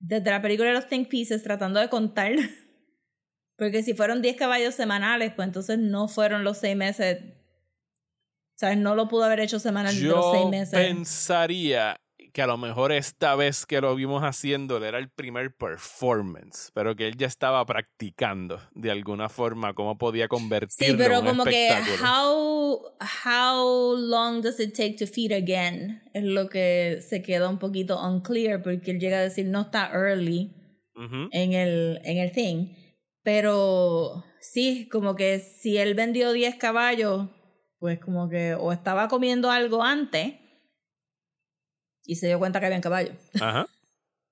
[0.00, 2.32] desde la película de los Think Pieces tratando de contar
[3.56, 7.18] porque si fueron 10 caballos semanales, pues entonces no fueron los 6 meses.
[8.56, 8.78] ¿Sabes?
[8.78, 10.74] No lo pudo haber hecho semanal de los 6 meses.
[10.74, 11.96] pensaría
[12.32, 16.96] que a lo mejor esta vez que lo vimos haciendo era el primer performance, pero
[16.96, 21.26] que él ya estaba practicando de alguna forma cómo podía convertirlo sí, pero en un
[21.26, 21.70] como que
[22.02, 22.80] how
[23.26, 28.00] how long does it take to feed again es lo que se queda un poquito
[28.02, 30.54] unclear porque él llega a decir no está early
[31.32, 32.68] en el en el thing.
[33.22, 37.28] Pero sí, como que si él vendió 10 caballos,
[37.78, 40.34] pues como que o estaba comiendo algo antes
[42.04, 43.16] y se dio cuenta que había caballos.
[43.40, 43.66] Ajá.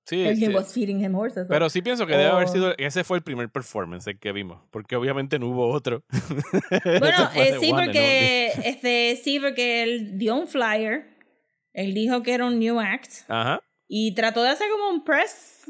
[0.07, 0.49] Sí, sí.
[0.49, 3.49] Was feeding him horses, Pero sí pienso que debe haber sido, ese fue el primer
[3.49, 6.03] performance el que vimos, porque obviamente no hubo otro.
[7.01, 11.16] Bueno, eh, sí, porque, este, sí, porque él dio un flyer,
[11.72, 13.61] él dijo que era un new act, Ajá.
[13.88, 15.64] y trató de hacer como un press,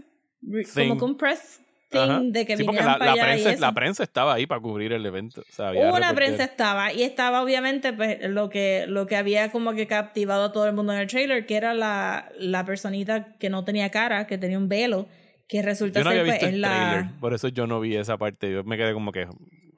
[0.75, 1.61] como que un press
[1.91, 3.61] thing de que sí, vinieran la, para la allá prensa, y eso.
[3.61, 5.41] la prensa estaba ahí para cubrir el evento.
[5.43, 6.15] O sea, había Una reporteros.
[6.17, 10.53] prensa estaba y estaba obviamente pues, lo que lo que había como que captivado a
[10.53, 14.27] todo el mundo en el trailer, que era la, la personita que no tenía cara,
[14.27, 15.07] que tenía un velo,
[15.49, 17.81] que resulta Yo no ser había pues, visto el la trailer, por eso yo no
[17.81, 18.53] vi esa parte.
[18.53, 19.27] Yo me quedé como que.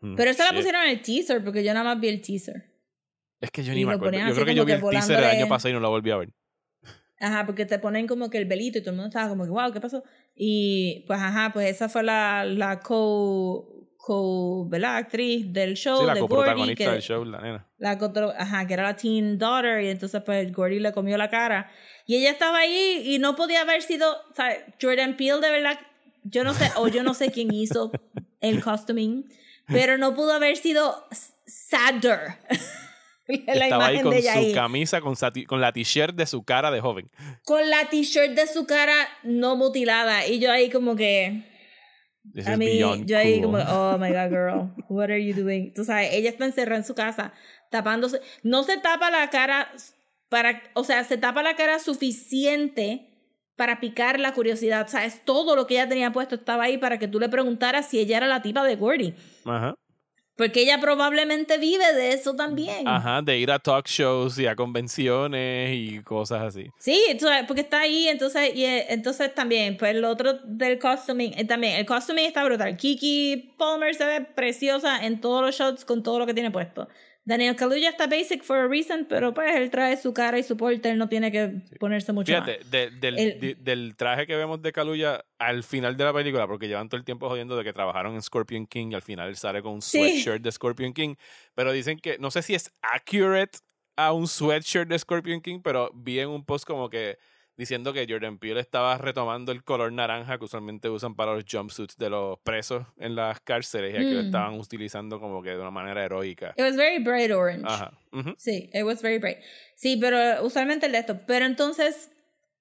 [0.00, 2.64] mm, Pero esa la pusieron en el teaser porque yo nada más vi el teaser.
[3.40, 4.18] Es que yo ni me acuerdo.
[4.18, 6.16] Yo creo que yo vi el teaser el año pasado y no lo volví a
[6.18, 6.28] ver.
[7.18, 9.50] Ajá, porque te ponen como que el velito y todo el mundo estaba como que,
[9.50, 10.02] wow, ¿qué pasó?
[10.34, 14.96] Y pues, ajá, pues esa fue la, la co, co, ¿verdad?
[14.96, 16.34] Actriz del show Sí, la de Gordy.
[16.34, 17.64] coprotagonista Que, del show, la nena.
[17.78, 17.98] la
[18.38, 21.70] ajá, que era la teen daughter y entonces pues Gordy le comió la cara.
[22.06, 25.78] Y ella estaba ahí y no podía haber sido, o sea, Jordan Peele de verdad,
[26.24, 27.92] yo no sé, o yo no sé quién hizo
[28.40, 29.24] el costuming,
[29.68, 31.06] pero no pudo haber sido
[31.46, 32.38] sadder.
[33.46, 34.52] La Estaba ahí con de ella su ahí.
[34.54, 35.14] camisa, con,
[35.46, 37.10] con la t-shirt de su cara de joven.
[37.44, 41.42] con la t-shirt de su cara no mutilada y yo ahí como que
[42.34, 45.84] This a mí yo ahí como oh my god girl what are you doing tú
[45.84, 47.32] sabes ella está encerrada en su casa
[47.70, 49.72] tapándose no se tapa la cara
[50.28, 53.08] para o sea se tapa la cara suficiente
[53.56, 57.08] para picar la curiosidad sabes todo lo que ella tenía puesto estaba ahí para que
[57.08, 59.14] tú le preguntaras si ella era la tipa de Gordy
[59.44, 59.74] Ajá.
[60.42, 64.56] Porque ella probablemente vive de eso también Ajá, de ir a talk shows y a
[64.56, 66.68] convenciones y cosas así.
[66.78, 67.00] Sí,
[67.46, 71.76] porque está ahí, entonces, y eh, entonces también, pues el otro del costuming, eh, también,
[71.76, 72.76] el costuming está brutal.
[72.76, 76.88] Kiki Palmer se ve preciosa en todos los shots con todo lo que tiene puesto.
[77.24, 80.56] Daniel Kaluuya está basic for a reason, pero pues él trae su cara y su
[80.56, 82.70] porte, él no tiene que ponerse mucho Fíjate, más.
[82.70, 86.48] de- del, El- de- del traje que vemos de Kaluuya al final de la película,
[86.48, 89.28] porque llevan todo el tiempo jodiendo de que trabajaron en Scorpion King y al final
[89.28, 89.98] él sale con un Sí.
[89.98, 91.14] sweatshirt de Scorpion King,
[91.54, 93.58] pero dicen que, no sé si es accurate
[93.96, 97.18] a un sweatshirt de Scorpion King, pero vi en un post como que
[97.56, 101.96] diciendo que Jordan Peele estaba retomando el color naranja que usualmente usan para los jumpsuits
[101.96, 104.26] de los presos en las cárceles y aquí lo Mm.
[104.26, 106.54] estaban utilizando como que de una manera heroica.
[106.56, 107.64] It was very bright orange.
[107.66, 107.92] Ajá.
[108.12, 108.34] ujú.
[108.36, 109.38] Sí, it was very bright.
[109.76, 111.20] Sí, pero usualmente el de esto.
[111.26, 112.10] Pero entonces,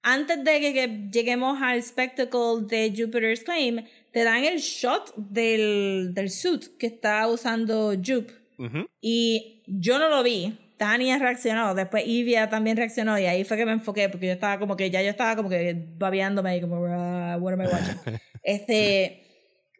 [0.02, 6.10] antes de que, que lleguemos al spectacle de Jupiter's Claim, te dan el shot del,
[6.12, 8.32] del suit que está usando Jupe.
[8.58, 8.86] Ujú.
[9.00, 10.58] Y yo no lo vi.
[10.82, 14.58] Tania reaccionó, después Ivia también reaccionó y ahí fue que me enfoqué porque yo estaba
[14.58, 18.18] como que ya yo estaba como que babeándome ahí como "Ah, what am I watching?
[18.42, 19.22] este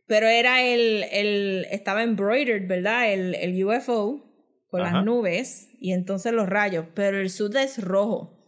[0.07, 3.13] pero era el, el estaba embroidered, ¿verdad?
[3.13, 4.23] El, el UFO
[4.69, 4.93] con Ajá.
[4.97, 8.39] las nubes y entonces los rayos, pero el suit es rojo.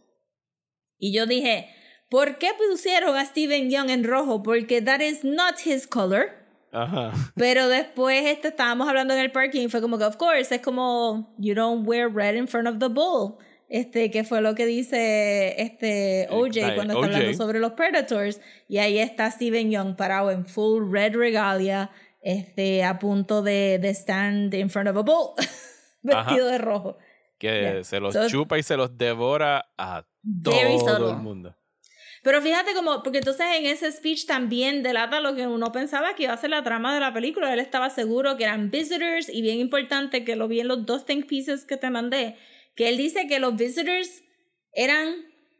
[0.97, 1.67] Y yo dije,
[2.09, 4.43] ¿por qué pusieron a Steven Young en rojo?
[4.43, 6.44] Porque that is not his color.
[6.75, 7.11] Ajá.
[7.35, 10.61] Pero después este, estábamos hablando en el parking y fue como que, of course, es
[10.61, 13.37] como, you don't wear red in front of the bull.
[13.67, 17.35] Este, que fue lo que dice este OJ Ay, cuando está hablando OJ.
[17.37, 18.39] sobre los Predators.
[18.67, 21.89] Y ahí está Steven Young parado en full red regalia,
[22.21, 25.31] este, a punto de, de stand in front of a bull,
[26.03, 26.97] vestido de rojo.
[27.39, 27.83] Que Yeah.
[27.83, 30.03] se los So- chupa y se los devora a
[30.43, 31.55] todo el mundo.
[32.25, 36.23] Pero fíjate como, porque entonces en ese speech también delata lo que uno pensaba que
[36.23, 37.53] iba a ser la trama de la película.
[37.53, 41.05] Él estaba seguro que eran visitors y bien importante que lo vi en los dos
[41.05, 42.35] think pieces que te mandé,
[42.75, 44.23] que él dice que los visitors
[44.73, 45.13] eran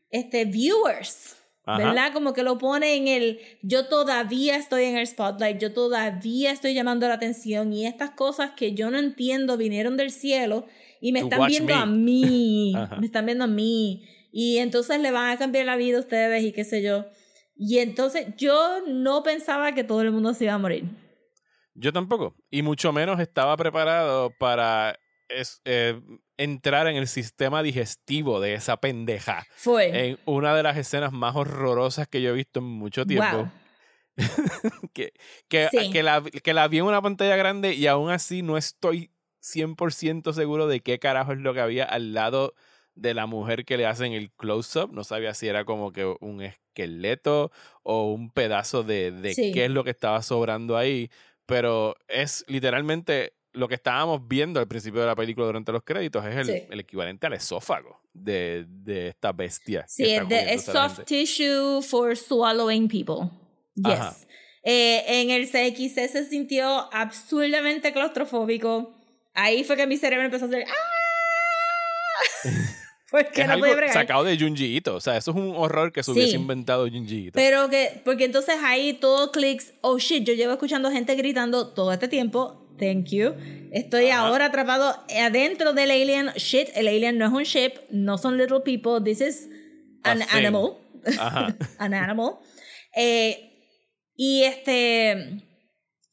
[0.10, 1.36] este, viewers.
[1.66, 1.84] Ajá.
[1.86, 2.14] ¿Verdad?
[2.14, 6.74] Como que lo pone en el, yo todavía estoy en el spotlight, yo todavía estoy
[6.74, 10.66] llamando la atención y estas cosas que yo no entiendo vinieron del cielo
[11.00, 11.80] y me To están viendo me.
[11.80, 12.96] a mí, Ajá.
[12.96, 14.02] me están viendo a mí
[14.38, 17.06] y entonces le van a cambiar la vida a ustedes y qué sé yo.
[17.56, 20.84] Y entonces yo no pensaba que todo el mundo se iba a morir.
[21.74, 22.36] Yo tampoco.
[22.52, 26.02] Y mucho menos estaba preparado para es- eh,
[26.36, 29.46] entrar en el sistema digestivo de esa pendeja.
[29.56, 30.10] Fue.
[30.10, 33.38] En una de las escenas más horrorosas que yo he visto en mucho tiempo.
[33.38, 33.52] wow.
[34.94, 35.14] Que,
[35.48, 35.92] que, Sí.
[35.92, 39.12] que, la, que la vi en una pantalla grande y aún así no estoy
[39.42, 42.54] 100% seguro de qué carajo es lo que había al lado
[42.96, 44.92] de la mujer que le hacen el close-up.
[44.94, 47.52] No sabía si era como que un esqueleto
[47.84, 49.52] o un pedazo de, de Sí.
[49.54, 51.10] qué es lo que estaba sobrando ahí.
[51.46, 56.26] Pero es literalmente lo que estábamos viendo al principio de la película durante los créditos.
[56.26, 56.64] Es el, Sí.
[56.70, 59.86] el equivalente al esófago de, de esta bestia.
[59.88, 63.30] Sí, es, de- es soft tissue for swallowing people.
[63.76, 64.26] Yes.
[64.64, 68.94] Eh, en el CXC se sintió absurdamente claustrofóbico.
[69.34, 70.74] Ahí fue que mi cerebro empezó a hacer ¡Ah!
[73.24, 74.96] Porque es no algo podía sacado de Junji Ito.
[74.96, 76.20] O sea, eso es un horror que se Sí.
[76.20, 77.32] hubiese inventado Junji Ito.
[77.34, 81.92] Pero que, porque entonces ahí todo clics, oh shit, yo llevo escuchando gente gritando todo
[81.94, 83.34] este tiempo, thank you.
[83.72, 84.28] Estoy Ajá.
[84.28, 88.60] ahora atrapado adentro del alien, shit, el alien no es un ship, no son little
[88.62, 89.48] people, this is
[90.04, 90.78] an animal.
[91.20, 91.56] Ajá.
[91.80, 92.40] an animal.
[92.96, 93.52] Eh,
[94.16, 95.44] y este,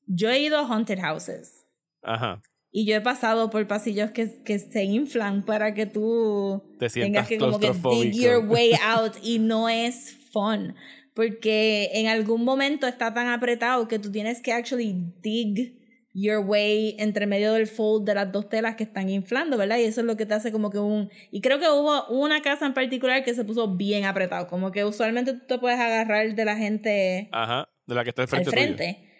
[0.07, 1.64] yo he ido a haunted houses.
[2.03, 2.42] Ajá.
[2.75, 6.62] Y yo he pasado por pasillos que, que se inflan para que tú
[6.93, 10.75] tengas que como que dig your way out y no es fun.
[11.12, 15.79] Porque en algún momento está tan apretado que tú tienes que actually dig
[16.14, 19.79] your way entre medio del fold de las dos telas que están inflando, ¿verdad?
[19.79, 21.11] Y eso es lo que te hace como que un...
[21.31, 24.85] Y creo que hubo una casa en particular que se puso bien apretado, como que
[24.85, 27.29] usualmente tú te puedes agarrar de la gente...
[27.33, 28.51] Ajá, de la que está al frente.
[28.51, 29.11] frente.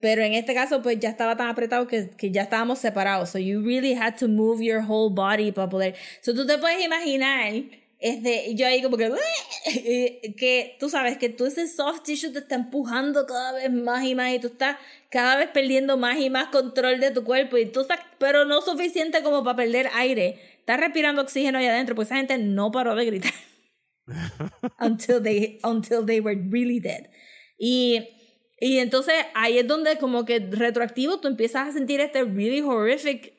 [0.00, 3.30] Pero en este caso, pues ya estaba tan apretado que, que ya estábamos separados.
[3.30, 5.94] So you really had to move your whole body para poder...
[6.22, 7.52] So tú te puedes imaginar
[8.00, 9.12] este, yo ahí como que,
[10.38, 14.14] que tú sabes que tú ese soft tissue te está empujando cada vez más y
[14.14, 14.78] más y tú estás
[15.10, 18.62] cada vez perdiendo más y más control de tu cuerpo y tú estás, pero no
[18.62, 20.38] suficiente como para perder aire.
[20.60, 23.34] Estás respirando oxígeno ahí adentro, pues esa gente no paró de gritar.
[24.80, 27.10] until they, until they were really dead.
[27.58, 28.08] Y,
[28.60, 33.32] y entonces ahí es donde como que retroactivo tú empiezas a sentir este really horrific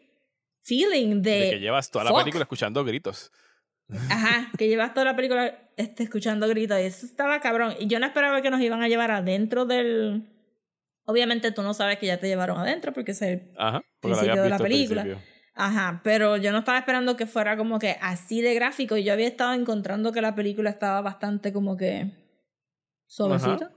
[0.63, 1.31] feeling de...
[1.31, 3.31] de que llevas toda la película escuchando gritos.
[4.09, 7.75] Ajá, que llevas toda la película este, escuchando gritos y eso estaba cabrón.
[7.79, 10.27] Y yo no esperaba que nos iban a llevar adentro del...
[11.05, 13.43] Obviamente tú no sabes que ya te llevaron adentro porque es el
[13.99, 15.05] principio de la película.
[15.53, 19.13] Ajá, pero yo no estaba esperando que fuera como que así de gráfico y yo
[19.13, 22.11] había estado encontrando que la película estaba bastante como que
[23.05, 23.71] suavecita.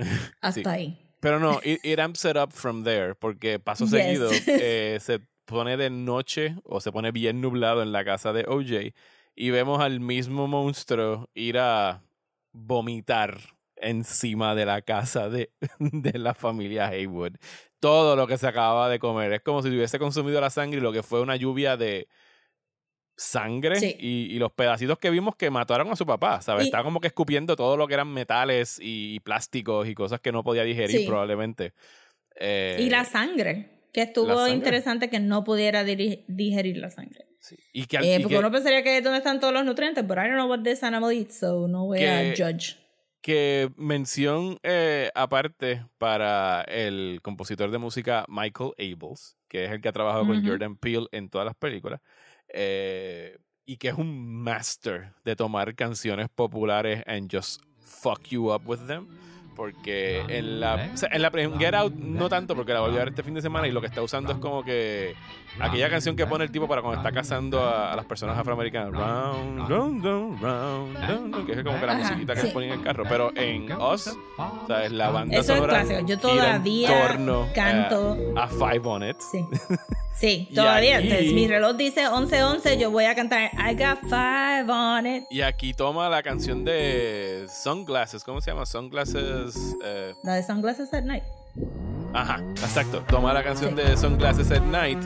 [0.40, 0.98] Hasta ahí.
[1.20, 5.76] Pero no, it, it, amps it up from there porque paso seguido eh, se pone
[5.76, 8.94] de noche o se pone bien nublado en la casa de OJ
[9.36, 12.02] y vemos al mismo monstruo ir a
[12.52, 13.38] vomitar
[13.76, 17.36] encima de la casa de, de la familia Haywood.
[17.80, 19.32] Todo lo que se acababa de comer.
[19.32, 22.08] Es como si hubiese consumido la sangre y lo que fue una lluvia de
[23.20, 26.64] sangre y, y, los pedacitos que vimos que mataron a su papá, ¿sabes?
[26.64, 30.42] Estaba como que escupiendo todo lo que eran metales y, plásticos y cosas que no
[30.42, 31.74] podía digerir probablemente.
[32.40, 37.26] y la eh, sangre, que estuvo interesante que no pudiera digerir la sangre.
[37.74, 40.28] Y que, eh, porque uno pensaría que es donde están todos los nutrientes, pero I
[40.28, 42.78] don't know what this animal eats, so no voy a judge.
[43.20, 49.90] Que mención eh, aparte para el compositor de música Michael Abels, que es el que
[49.90, 52.00] ha trabajado con Jordan Peele en todas las películas,
[52.52, 58.66] eh, y que es un master de tomar canciones populares and just fuck you up
[58.66, 59.08] with them
[59.54, 63.22] porque en la, en la Get Out no tanto porque la volví a ver este
[63.22, 65.14] fin de semana y lo que está usando es como que
[65.58, 68.92] aquella canción que pone el tipo para cuando está cazando a, las personas afroamericanas.
[68.92, 72.82] Round, round, round, round, que es como que la musiquita que se pone en el
[72.82, 73.04] carro.
[73.08, 76.08] Pero en Us o sea, es la banda Eso sonora es clásico.
[76.08, 76.88] yo todavía
[77.54, 78.16] canto.
[78.36, 79.44] a, Five on It sí
[80.20, 81.00] Sí, todavía.
[81.00, 85.24] mi reloj dice 11-11, yo voy a cantar I got five on it.
[85.30, 88.66] Y aquí toma la canción de Sunglasses, ¿cómo se llama?
[88.66, 89.49] Sunglasses.
[89.84, 90.14] Eh...
[90.22, 91.24] La de Sunglasses at Night.
[92.12, 93.02] Ajá, exacto.
[93.08, 94.98] Toma la canción de Sunglasses at Night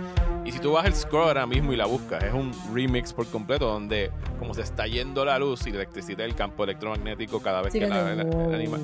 [0.44, 3.26] y si tú vas el score ahora mismo y la buscas, es un remix por
[3.26, 7.62] completo donde como se está yendo la luz y la electricidad del campo electromagnético cada
[7.62, 8.78] vez que la, anima,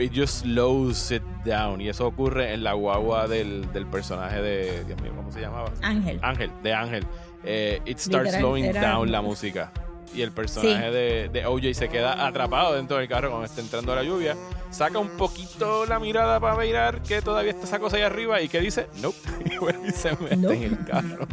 [0.00, 1.80] it just slows it down.
[1.80, 5.70] Y eso ocurre en la guagua del, del personaje de, Dios mío, ¿cómo se llamaba?
[5.82, 6.18] Ángel.
[6.20, 7.06] Ángel, de Ángel.
[7.44, 9.72] Eh, it starts slowing down la música
[10.14, 13.94] y el personaje de, de, OJ se queda atrapado dentro del carro cuando está entrando
[13.94, 14.36] la lluvia.
[14.70, 18.48] Saca un poquito la mirada para mirar que todavía está esa cosa ahí arriba y
[18.48, 19.18] que dice, nope,
[19.88, 21.26] y se mete en el carro.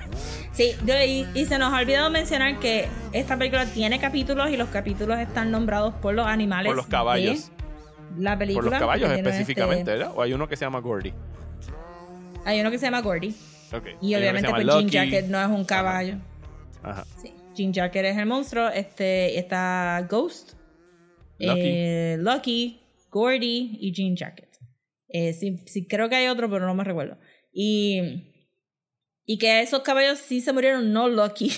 [0.52, 0.72] sí,
[1.34, 5.50] y, se nos ha olvidado mencionar que esta película tiene capítulos y los capítulos están
[5.50, 6.68] nombrados por los animales.
[6.68, 7.50] Por los caballos.
[8.18, 8.64] la película.
[8.64, 10.12] Por los caballos específicamente, este ¿verdad?
[10.16, 11.12] O hay uno que se llama Gordy.
[12.44, 13.34] Hay uno que se llama Gordy.
[13.72, 13.96] Okay.
[14.02, 16.16] Y obviamente pues Jean Jacket no es un caballo.
[16.82, 17.04] Ajá.
[17.20, 17.32] Sí.
[17.54, 18.68] Jean Jacket es el monstruo.
[18.68, 20.52] Este, está Ghost,
[21.38, 22.80] Lucky, eh, Lucky
[23.10, 24.48] Gordy y Jean Jacket.
[25.08, 27.18] Eh, sí, creo que hay otro, pero no me recuerdo.
[27.52, 28.00] Y,
[29.26, 31.52] y que esos caballos sí se murieron, no Lucky.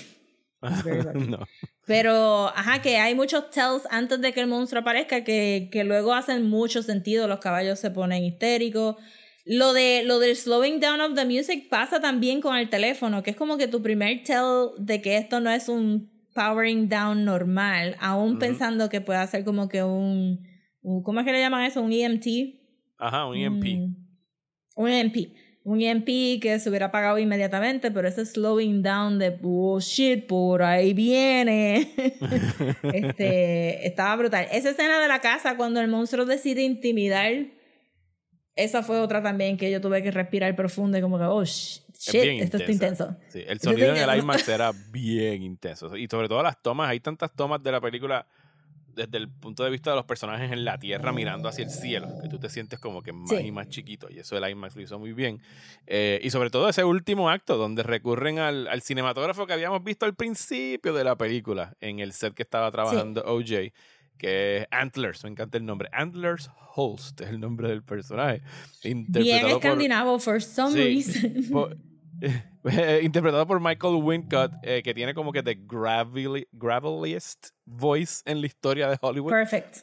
[0.61, 1.39] no.
[1.85, 6.13] Pero, ajá, que hay muchos tells antes de que el monstruo aparezca que, que luego
[6.13, 7.27] hacen mucho sentido.
[7.27, 8.97] Los caballos se ponen histéricos.
[9.45, 13.29] Lo de lo del slowing down of the music pasa también con el teléfono, que
[13.29, 17.95] es como que tu primer tell de que esto no es un powering down normal,
[17.99, 20.45] aún pensando que puede ser como que un,
[21.03, 21.81] ¿cómo es que le llaman eso?
[21.81, 22.25] Un EMT.
[22.97, 23.65] Ajá, un EMP.
[24.75, 25.15] un EMP.
[25.63, 30.63] Un EMP que se hubiera apagado inmediatamente, pero ese slowing down de bullshit, oh, por
[30.63, 31.91] ahí viene.
[32.93, 34.47] este, estaba brutal.
[34.51, 37.47] Esa escena de la casa cuando el monstruo decide intimidar
[38.55, 42.41] esa fue otra también que yo tuve que respirar profundo y como que, oh, shit,
[42.41, 43.15] esto está intenso.
[43.29, 45.95] Sí, el sonido en el IMAX era bien intenso.
[45.97, 48.25] Y sobre todo las tomas, hay tantas tomas de la película
[48.95, 52.07] desde el punto de vista de los personajes en la tierra mirando hacia el cielo,
[52.21, 54.81] que tú te sientes como que más y más chiquito, y eso el IMAX lo
[54.81, 55.41] hizo muy bien.
[55.85, 60.05] Eh, y sobre todo ese último acto, donde recurren al, al, cinematógrafo que habíamos visto
[60.05, 63.73] al principio de la película, en el set que estaba trabajando OJ,
[64.17, 65.89] que es Antlers, me encanta el nombre.
[65.91, 68.41] Antlers Holst es el nombre del personaje.
[68.83, 71.45] Bien escandinavo, for some reason.
[73.01, 75.57] interpretado por Michael Wincott, eh, que tiene como que the
[76.51, 79.31] graveliest voice en la historia de Hollywood.
[79.31, 79.77] Perfect.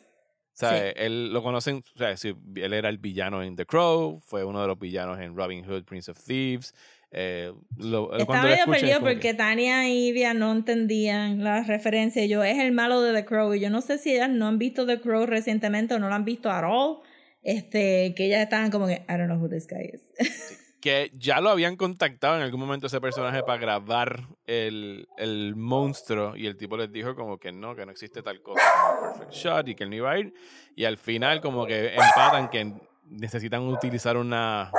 [0.55, 4.45] O sea, él lo conocen, o sea, él era el villano en The Crow, fue
[4.45, 6.74] uno de los villanos en Robin Hood, Prince of Thieves.
[7.14, 12.24] Eh, lo, Estaba medio perdido porque Tania y Ivia no entendían la referencia.
[12.24, 14.58] Yo es el malo de The Crow y yo no sé si ellas no han
[14.58, 17.00] visto The Crow recientemente o no lo han visto at all.
[17.42, 20.58] Este, que ellas estaban como que, I don't know who this guy is.
[20.80, 26.34] que ya lo habían contactado en algún momento ese personaje para grabar el, el, monstruo
[26.36, 29.32] y el tipo les dijo como que no, que no existe tal cosa como Perfect
[29.32, 30.34] Shot y que él no iba a ir.
[30.74, 32.72] Y al final como que empatan que
[33.04, 34.72] necesitan utilizar una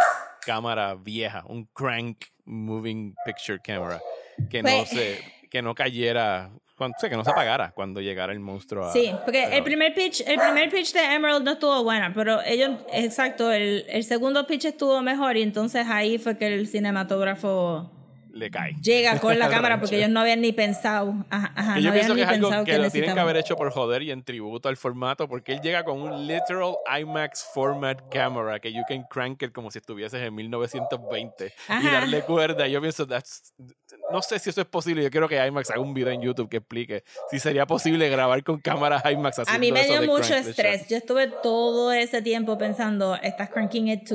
[0.46, 4.02] cámara vieja, un crank moving picture camera,
[4.50, 5.20] que no pues se,
[5.50, 9.56] que no cayera cuando, que no se apagara cuando llegara el monstruo a, Sí, porque
[9.56, 13.86] el primer pitch, el primer pitch de Emerald no estuvo bueno, pero ellos, exacto, el,
[13.88, 17.91] el segundo pitch estuvo mejor y entonces ahí fue que el cinematógrafo
[18.34, 18.73] le cae.
[18.81, 21.13] Llega con la cámara porque ellos no habían ni pensado.
[21.29, 24.11] Ajá, yo pienso que es algo que, lo tienen que haber hecho por joder y
[24.11, 28.81] en tributo al formato porque él llega con un literal IMAX format camera que you
[28.88, 32.67] can crank it como si estuvieses en 1920 y darle cuerda.
[32.67, 33.53] Yo pienso, that's,
[34.11, 35.03] no sé si eso es posible.
[35.03, 38.43] Yo quiero que IMAX haga un video en YouTube que explique si sería posible grabar
[38.43, 40.88] con cámaras IMAX A mí me dio mucho estrés.
[40.88, 44.07] Yo estuve todo ese tiempo pensando, estás cranking it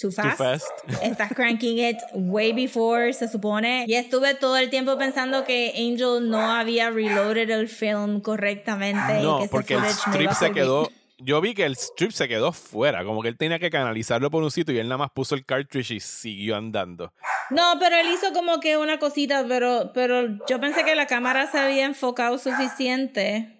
[0.00, 0.66] too Too fast.
[1.02, 3.84] Estás cranking it way before, se supone.
[3.86, 9.22] Y estuve todo el tiempo pensando que Angel no había reloaded el film correctamente.
[9.22, 10.90] No, y que porque el strip se quedó.
[11.22, 14.42] Yo vi que el strip se quedó fuera, como que él tenía que canalizarlo por
[14.42, 17.12] un sitio y él nada más puso el cartridge y siguió andando.
[17.50, 21.46] No, pero él hizo como que una cosita, pero, pero yo pensé que la cámara
[21.46, 23.58] se había enfocado suficiente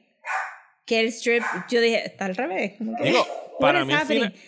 [0.87, 2.77] que el strip, yo dije, está al revés.
[2.79, 3.27] Digo,
[3.61, 3.93] para mí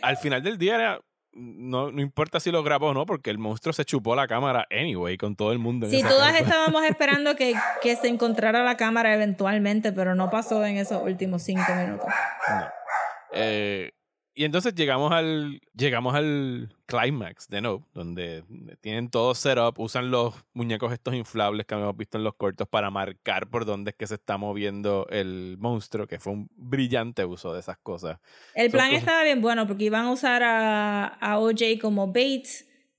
[0.01, 1.01] al final del día era
[1.35, 4.67] no, no importa si lo grabó o no, porque el monstruo se chupó la cámara
[4.71, 5.87] anyway, con todo el mundo.
[5.87, 10.65] En sí, todas estábamos esperando que, que, se encontrara la cámara eventualmente, pero no pasó
[10.65, 12.07] en esos últimos cinco minutos.
[12.49, 12.67] No.
[13.33, 13.93] Eh,
[14.35, 18.45] y entonces llegamos al, llegamos al climax de No, donde
[18.81, 22.91] tienen todo setup, usan los muñecos estos inflables que hemos visto en los cortos para
[22.91, 27.53] marcar por dónde es que se está moviendo el monstruo, que fue un brillante uso
[27.53, 28.19] de esas cosas.
[28.55, 32.47] El plan estaba bien bueno porque iban a usar a, a OJ como bait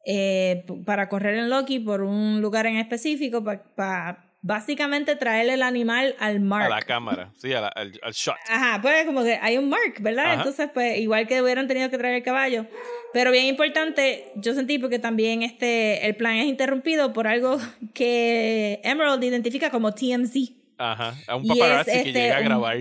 [0.06, 6.16] eh, para correr en Loki por un lugar en específico para básicamente traerle el animal
[6.20, 6.66] al mark.
[6.66, 8.36] A la cámara, sí, al, shot.
[8.50, 10.36] Ajá, pues como que hay un mark, ¿verdad?
[10.36, 12.68] Entonces, pues igual que hubieran tenido que traer el caballo.
[13.14, 17.58] Pero bien importante, yo sentí porque también este, el plan es interrumpido por algo
[17.94, 20.52] que Emerald identifica como TMZ.
[20.78, 22.78] Ajá, a un paparazzi que este, llega a grabar.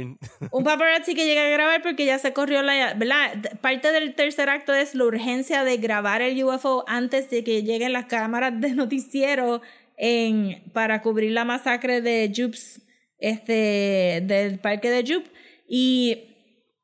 [0.50, 2.94] Un, paparazzi que llega a grabar porque ya se corrió la...
[2.94, 3.58] ¿verdad?
[3.60, 7.92] Parte del tercer acto es la urgencia de grabar el UFO antes de que lleguen
[7.92, 9.60] las cámaras de noticiero
[10.72, 12.82] para cubrir la masacre de Jupes,
[13.18, 15.30] este, del parque de Jupe.
[15.68, 16.28] Y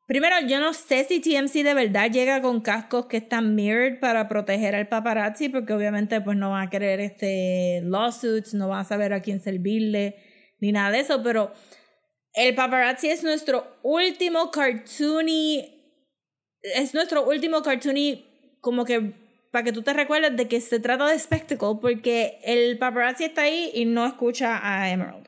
[0.06, 4.28] primero, yo no sé si TMC de verdad llega con cascos que están mirrored para
[4.28, 8.84] proteger al paparazzi, porque obviamente pues no van a querer este lawsuits, no van a
[8.84, 10.16] saber a quién servirle,
[10.60, 11.52] ni nada de eso, pero
[12.34, 15.74] el paparazzi es nuestro último cartoony,
[16.62, 18.24] es nuestro último cartoony
[18.60, 22.78] como que para que tú te recuerdes de que se trata de spectacle, porque el
[22.78, 25.26] paparazzi está ahí y no escucha a Emerald.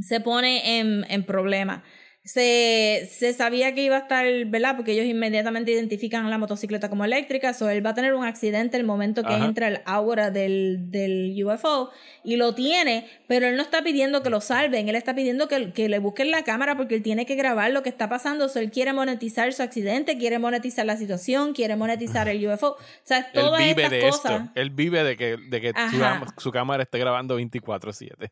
[0.00, 1.82] Se pone en, en problema
[2.28, 4.76] se, se, sabía que iba a estar, ¿verdad?
[4.76, 8.76] Porque ellos inmediatamente identifican la motocicleta como eléctrica, o él va a tener un accidente
[8.76, 11.90] el momento que entra el aura del, del, UFO
[12.24, 15.72] y lo tiene, pero él no está pidiendo que lo salven, él está pidiendo que,
[15.72, 18.58] que, le busquen la cámara porque él tiene que grabar lo que está pasando, o
[18.58, 23.32] él quiere monetizar su accidente, quiere monetizar la situación, quiere monetizar el UFO, o sea,
[23.32, 24.42] todas él vive de cosas.
[24.42, 24.52] Esto.
[24.54, 28.30] Él vive de que, de que su, su cámara esté grabando 24/7.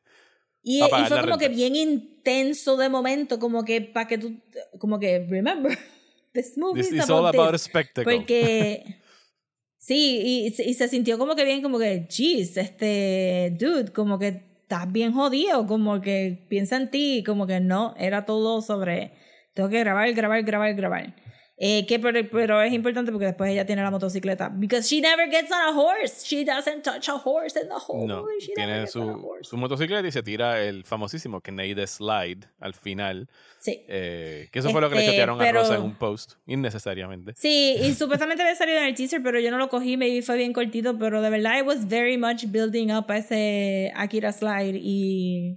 [0.68, 4.34] Y, fue como que bien intenso de momento, como que para que tú,
[4.80, 5.78] como que, remember,
[6.34, 8.02] this movie is all about a spectacle.
[8.02, 8.96] Porque,
[9.78, 14.42] sí, y, y, se sintió como que bien, como que, jeez, este, dude, como que
[14.62, 19.12] estás bien jodido, como que piensa en ti, como que no, era todo sobre,
[19.54, 21.14] tengo que grabar, grabar, grabar, grabar.
[21.58, 24.50] Eh, que pero, pero, es importante porque después ella tiene la motocicleta.
[24.50, 26.22] Because she never gets on a horse.
[26.26, 30.22] She doesn't touch a horse in the whole no, tiene su, su, motocicleta y se
[30.22, 33.30] tira el famosísimo Kennedy Slide al final.
[33.58, 33.80] Sí.
[33.88, 37.32] Eh, que eso fue lo que le este, chotearon a Rosa en un post, innecesariamente.
[37.36, 40.36] Sí, y supuestamente había salido en el teaser, pero yo no lo cogí, me fue
[40.36, 44.78] bien cortito, pero de verdad it was very much building up a ese Akira Slide
[44.78, 45.56] y,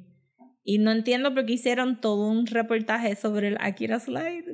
[0.63, 4.45] y no entiendo por qué hicieron todo un reportaje sobre el Akira Slide.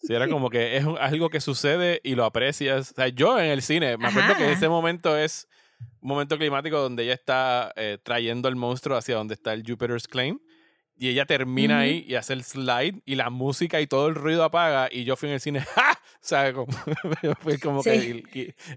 [0.00, 2.92] Sí, era como que es algo que sucede y lo aprecias.
[2.92, 5.48] O sea, yo en el cine, me acuerdo que ese momento es
[6.00, 10.06] un momento climático donde ella está eh, trayendo el monstruo hacia donde está el Jupiter's
[10.06, 10.38] Claim.
[11.00, 14.42] Y ella termina ahí y hace el slide y la música y todo el ruido
[14.42, 14.88] apaga.
[14.90, 15.92] Y yo fui en el cine, ¡ja!
[15.92, 16.72] O sea, como,
[17.40, 18.24] fue como que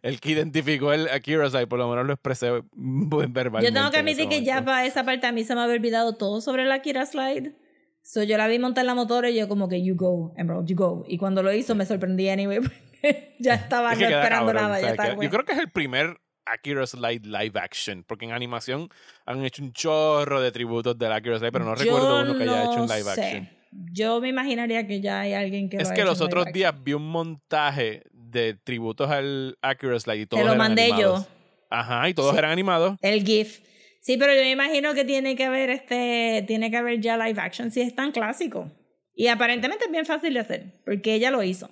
[0.03, 3.67] el, que identificó el Akira Slide, por lo menos lo expresé verbalmente.
[3.67, 6.13] Yo tengo que admitir que ya para esa parte a mí se me había olvidado
[6.13, 7.55] todo sobre el Akira Slide.
[8.03, 10.75] So yo la vi montar la motora y yo como que you go, Emerald, you
[10.75, 11.05] go.
[11.07, 12.59] Y cuando lo hizo me sorprendí anyway
[13.39, 14.79] ya estaba no esperando nada.
[15.15, 18.89] yo creo que es el primer Akira Slide live action, porque en animación
[19.25, 22.63] han hecho un chorro de tributos del Akira Slide, pero no recuerdo uno que haya
[22.65, 23.49] hecho un live action.
[23.71, 27.07] Yo me imaginaría que ya hay alguien que Es que los otros días vi un
[27.07, 31.25] montaje de tributos al Akira Slide y todos Te lo mandé yo.
[31.69, 32.97] Ajá, y todos eran animados.
[33.01, 33.61] El GIF.
[34.01, 37.39] Sí, pero yo me imagino que tiene que haber este, tiene que haber ya live
[37.39, 38.71] action si es tan clásico.
[39.13, 41.69] Y aparentemente es bien fácil de hacer, porque ella lo hizo.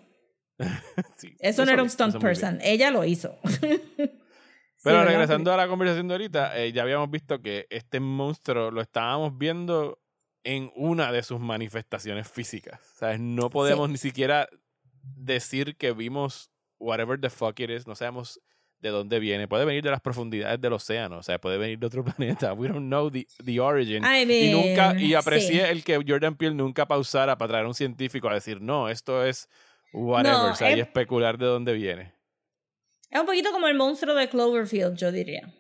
[1.40, 3.40] eso, no era un stunt person, ella lo hizo.
[4.84, 8.82] pero regresando a la conversación de ahorita, eh, ya habíamos visto que este monstruo lo
[8.82, 10.00] estábamos viendo
[10.44, 12.80] en una de sus manifestaciones físicas.
[12.96, 13.20] ¿Sabes?
[13.20, 14.48] No podemos ni siquiera
[15.02, 18.40] decir que vimos whatever the fuck it is, no sabemos
[18.82, 19.48] de dónde viene.
[19.48, 22.54] Puede venir de las profundidades del océano, o sea, puede venir de otro planeta.
[22.54, 24.04] We don't know the, the origin.
[24.04, 28.30] y nunca y aprecié el que Jordan Peele nunca pausara para traer a un científico
[28.30, 29.50] a decir, no, esto es
[29.94, 32.14] whatever, o sea, y especular de dónde viene.
[33.10, 35.54] Es un poquito como el monstruo de Cloverfield, yo diría.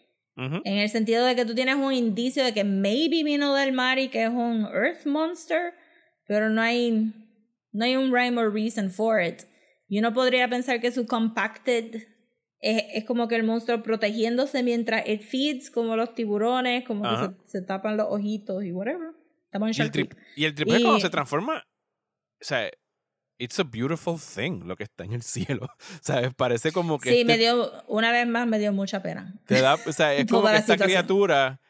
[0.63, 3.99] En el sentido de que tú tienes un indicio de que maybe vino del mar
[3.99, 5.73] y que es un Earth Monster,
[6.25, 7.11] pero no hay,
[7.73, 9.41] no hay un rhyme or reason for it.
[9.89, 12.07] Y uno podría pensar que su compacted
[12.59, 17.33] es, es, como que el monstruo protegiéndose mientras it feeds, como los tiburones, como que
[17.45, 19.11] se, tapan los ojitos y whatever.
[19.45, 22.69] Estamos en y, el trip, y el triple cuando se transforma, o sea,
[23.37, 25.67] it's a beautiful thing lo que está en el cielo.
[26.01, 26.33] ¿Sabes?
[26.35, 27.09] Parece como que.
[27.11, 29.39] Sí, me este dio, una vez más me dio mucha pena.
[29.45, 31.61] Te da, o sea, es como que esta criatura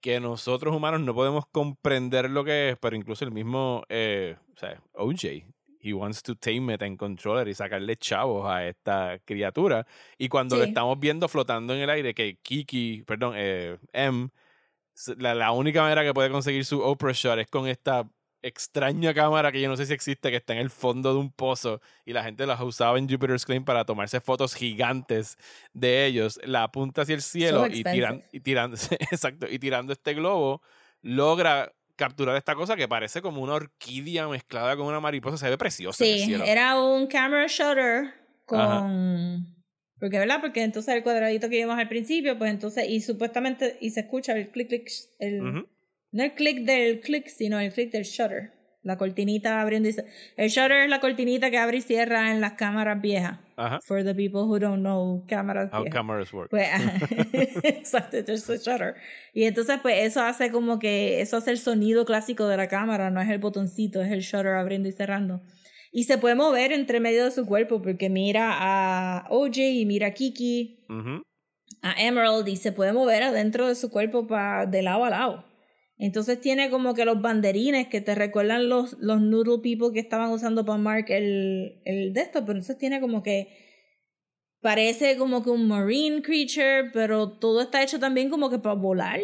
[0.00, 4.58] que nosotros humanos no podemos comprender lo que es, pero incluso el mismo, eh, o
[4.58, 5.44] sea, OJ
[5.80, 9.86] he wants to tame it and control it y sacarle chavos a esta criatura.
[10.18, 14.28] Y cuando lo estamos viendo flotando en el aire, que Kiki, perdón, eh, M,
[15.18, 18.08] la, la, única manera que puede conseguir su Oprah shot es con esta
[18.42, 21.32] extraña cámara que yo no sé si existe, que está en el fondo de un
[21.32, 25.36] pozo y la gente las usaba en Jupiter's Claim para tomarse fotos gigantes
[25.72, 26.40] de ellos.
[26.44, 30.62] La apunta hacia el cielo y, tiran, y tirando, exacto, y tirando este globo
[31.02, 35.36] logra capturar esta cosa que parece como una orquídea mezclada con una mariposa.
[35.36, 36.02] Se ve preciosa.
[36.02, 38.14] Sí, era un camera shutter
[38.46, 39.54] con...
[39.98, 40.40] Porque, ¿verdad?
[40.40, 44.32] Porque entonces el cuadradito que vimos al principio, pues entonces, y supuestamente, y se escucha
[44.32, 48.54] el clic, clic, el, no el clic del clic, sino el clic del shutter.
[48.82, 49.94] La cortinita abriendo y
[50.38, 53.40] El shutter es la cortinita que abre y cierra en las cámaras viejas.
[53.84, 56.50] For the people who don't know cámaras How cameras work.
[56.50, 56.68] Pues,
[57.64, 58.94] exacto, es el shutter.
[59.34, 63.10] Y entonces, pues eso hace como que, eso hace el sonido clásico de la cámara,
[63.10, 65.42] no es el botoncito, es el shutter abriendo y cerrando.
[65.92, 70.08] Y se puede mover entre medio de su cuerpo porque mira a OJ y mira
[70.08, 70.86] a Kiki,
[71.82, 75.49] a Emerald y se puede mover adentro de su cuerpo pa, de lado a lado.
[76.00, 80.30] Entonces tiene como que los banderines que te recuerdan los, los noodle people que estaban
[80.30, 83.48] usando para Mark el, el de esto, pero entonces tiene como que
[84.60, 89.20] parece como que un marine creature, pero todo está hecho también como que para volar.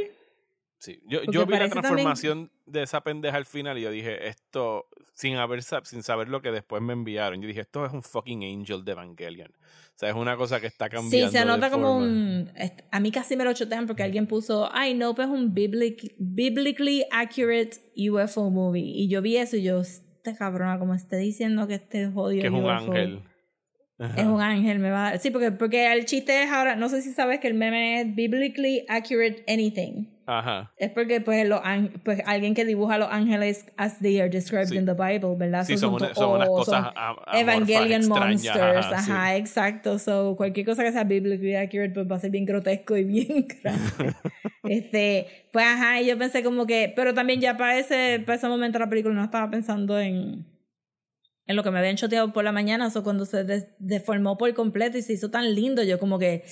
[0.79, 4.87] Sí, yo, yo vi la transformación de esa pendeja al final y yo dije, esto,
[5.15, 8.45] sin, haber, sin saber lo que después me enviaron, yo dije, esto es un fucking
[8.45, 9.53] angel de Evangelion.
[9.97, 11.31] O sea, es una cosa que está cambiando.
[11.31, 12.51] Sí, se nota como un.
[12.91, 17.07] A mí casi me lo chotean porque alguien puso, ay, no, pues es un biblically
[17.11, 18.85] accurate UFO movie.
[18.85, 22.43] Y yo vi eso y yo, este cabrón, como esté diciendo que este jodido.
[22.43, 23.23] Que es un ángel.
[23.99, 25.19] Es un ángel, me va a...
[25.19, 28.15] Sí, porque, porque el chiste es ahora, no sé si sabes que el meme es
[28.15, 30.07] biblically accurate anything.
[30.27, 30.73] Ajá.
[30.77, 31.61] Es porque pues, los
[32.03, 35.65] pues alguien que dibuja a los ángeles as they are described in the Bible, ¿verdad?
[35.65, 36.89] Sí, son, son, unas cosas
[37.33, 39.99] Evangelion monsters, ajá, exacto.
[39.99, 43.47] So, cualquier cosa que sea biblically accurate pues va a ser bien grotesco y bien
[43.63, 44.15] grande.
[44.65, 48.49] este, pues ajá, y yo pensé como que, pero también ya para ese, para ese
[48.49, 50.45] momento de la película no estaba pensando en
[51.47, 53.45] en lo que me habían choteado por la mañana, o cuando se
[53.79, 56.45] deformó por completo y se hizo tan lindo, yo como que...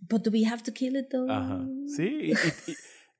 [0.00, 1.30] But do we have to kill it though?
[1.30, 1.60] Ajá.
[1.86, 2.32] Sí,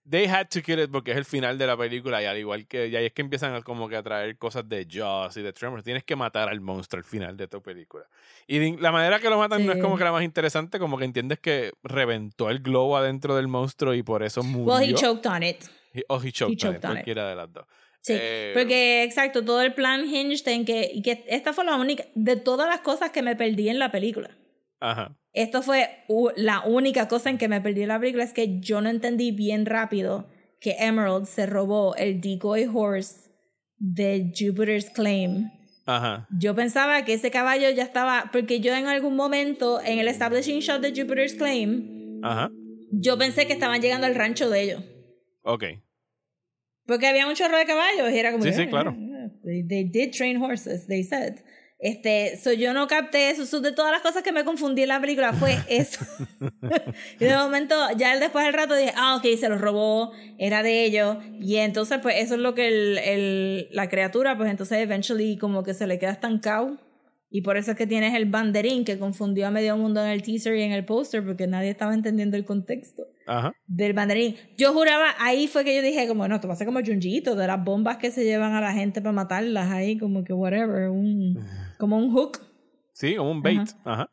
[0.08, 2.66] they had to kill it porque es el final de la película y al igual
[2.66, 5.42] que y ahí es que empiezan a, como que a traer cosas de Jaws y
[5.42, 5.84] de Tremors.
[5.84, 8.06] Tienes que matar al monstruo al final de tu película.
[8.46, 11.04] Y la manera que lo matan no es como que la más interesante como que
[11.04, 15.30] entiendes que reventó el globo adentro del monstruo y por eso murió well he choked
[15.30, 15.64] on it.
[16.08, 17.66] O he choked, on, it, cualquiera de las dos
[18.02, 21.76] Sí, eh, porque exacto, todo el plan hinged en que, y que esta fue la
[21.76, 24.30] única, de todas las cosas que me perdí en la película.
[24.80, 25.16] Ajá.
[25.32, 26.04] Esto fue
[26.36, 29.30] la única cosa en que me perdí en la película, es que yo no entendí
[29.32, 30.28] bien rápido
[30.60, 33.30] que Emerald se robó el decoy horse
[33.78, 35.50] de Jupiter's Claim.
[35.86, 36.26] Ajá.
[36.38, 40.60] Yo pensaba que ese caballo ya estaba, porque yo en algún momento en el establishing
[40.60, 42.50] shot de Jupiter's Claim, Ajá.
[42.92, 44.82] yo pensé que estaban llegando al rancho de ellos.
[45.42, 45.64] Ok.
[46.90, 48.42] Porque había un chorro de caballos y era como.
[48.42, 48.96] Sí, sí, claro.
[49.44, 51.36] They, did train horses, they said.
[51.78, 53.60] Este, so yo no capté eso.
[53.60, 56.04] de todas las cosas que me confundí en la película fue eso.
[57.20, 60.82] y de momento, ya después del rato dije, ah, ok, se los robó, era de
[60.82, 61.18] ellos.
[61.38, 65.62] Y entonces, pues eso es lo que el, el, la criatura, pues entonces, eventually, como
[65.62, 66.76] que se le queda estancado
[67.32, 70.22] y por eso es que tienes el banderín que confundió a medio mundo en el
[70.22, 73.06] teaser y en el póster porque nadie estaba entendiendo el contexto
[73.68, 74.34] del banderín.
[74.58, 77.36] Yo juraba, ahí fue que yo dije como, no, esto va a ser como Junjito,
[77.36, 80.90] de las bombas que se llevan a la gente para matarlas ahí, como que whatever,
[80.90, 81.38] un,
[81.78, 82.40] como un hook.
[82.94, 83.70] Sí, como un bait.
[83.84, 84.10] Ajá.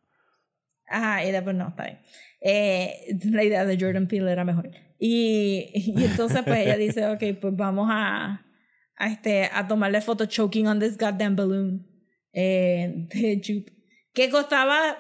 [0.88, 2.00] Ajá, y después no, está bien.
[2.40, 4.70] Eh, la idea de Jordan Peele era mejor.
[5.00, 8.46] Y, y entonces pues ella dice, ok, pues vamos a,
[8.96, 11.87] a, este, a tomarle foto choking on this goddamn balloon
[12.40, 13.74] eh, de Jupe,
[14.14, 14.96] que costaba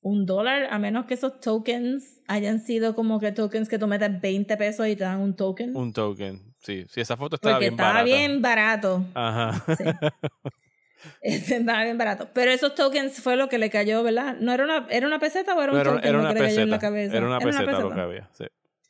[0.00, 4.18] un dólar, a menos que esos tokens hayan sido como que tokens que tú metes
[4.18, 5.76] 20 pesos y te dan un token.
[5.76, 6.86] Un token, sí.
[6.88, 9.04] Sí, esa foto estaba Porque bien estaba bien barato.
[9.12, 9.62] Ajá.
[9.76, 9.84] Sí.
[11.22, 12.28] estaba bien barato.
[12.32, 14.38] Pero esos tokens fue lo que le cayó, ¿verdad?
[14.40, 16.78] ¿No era una, era una peseta o era un token era una peseta, en la
[16.78, 17.16] cabeza?
[17.16, 18.44] Era una peseta, lo que había, sí.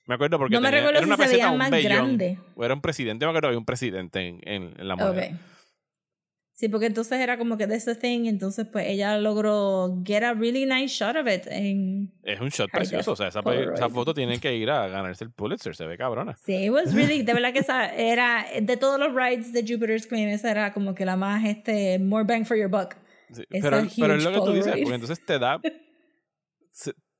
[0.06, 1.70] Me acuerdo porque no me tenía, recuerdo era una si se peseta, veía un más
[1.70, 2.38] bellón, grande.
[2.54, 5.10] O era un presidente, me acuerdo había un presidente en, en, en la moneda.
[5.10, 5.36] Okay.
[6.60, 10.34] Sí, porque entonces era como que de the thing, entonces pues ella logró get a
[10.34, 14.12] really nice shot of it en Es un shot precioso, o sea, esa, esa, foto
[14.12, 16.36] tiene que ir a ganarse el Pulitzer, se ve cabrona.
[16.36, 20.06] Sí, it was really, de verdad que esa era, de todos los rides de Jupiter's
[20.06, 22.94] Claim, esa era como que la más, este, more bang for your buck.
[23.32, 25.58] Sí, pero, pero es lo que tú dices, porque entonces te da,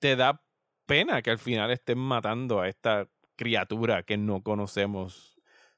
[0.01, 0.45] te da
[0.85, 5.30] pena que al final estén matando a esta criatura que no conocemos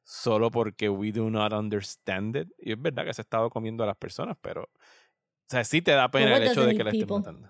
[0.03, 2.49] solo porque we do not understand it.
[2.59, 4.63] Y es verdad que se ha estado comiendo a las personas, pero.
[4.63, 7.49] O sea, sí te da pena el hecho de que la estén matando.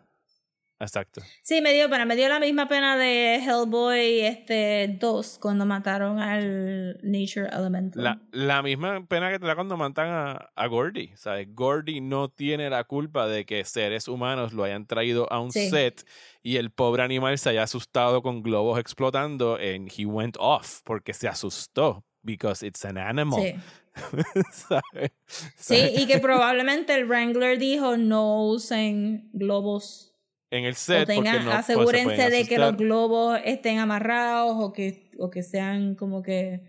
[0.83, 1.23] Exacto.
[1.43, 2.05] Sí, me dio pena.
[2.05, 8.03] Me dio la misma pena de Hellboy este 2 cuando mataron al Nature Elemental.
[8.03, 11.13] La, la misma pena que te da cuando matan a, a Gordy.
[11.15, 11.47] ¿sabes?
[11.55, 16.05] Gordy no tiene la culpa de que seres humanos lo hayan traído a un set
[16.43, 21.15] y el pobre animal se haya asustado con globos explotando and he went off porque
[21.15, 23.41] se asustó because it's an animal.
[23.41, 23.55] Sí.
[25.57, 30.15] Sí, y que probablemente el Wrangler dijo no usen globos.
[30.51, 35.31] En el set, tengan, no, asegúrense de que los globos estén amarrados o que, o
[35.31, 36.61] que sean como que...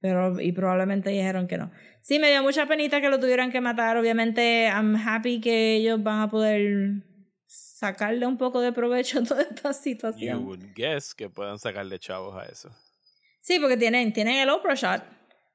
[0.00, 1.70] Pero, y probablemente dijeron que no.
[2.02, 3.96] Sí, me dio mucha penita que lo tuvieran que matar.
[3.96, 7.02] Obviamente, I'm happy que ellos van a poder
[7.46, 10.40] sacarle un poco de provecho a toda esta situación.
[10.40, 12.70] You would guess que puedan sacarle chavos a eso.
[13.42, 15.02] Sí, porque tienen, tienen el Oprah shot.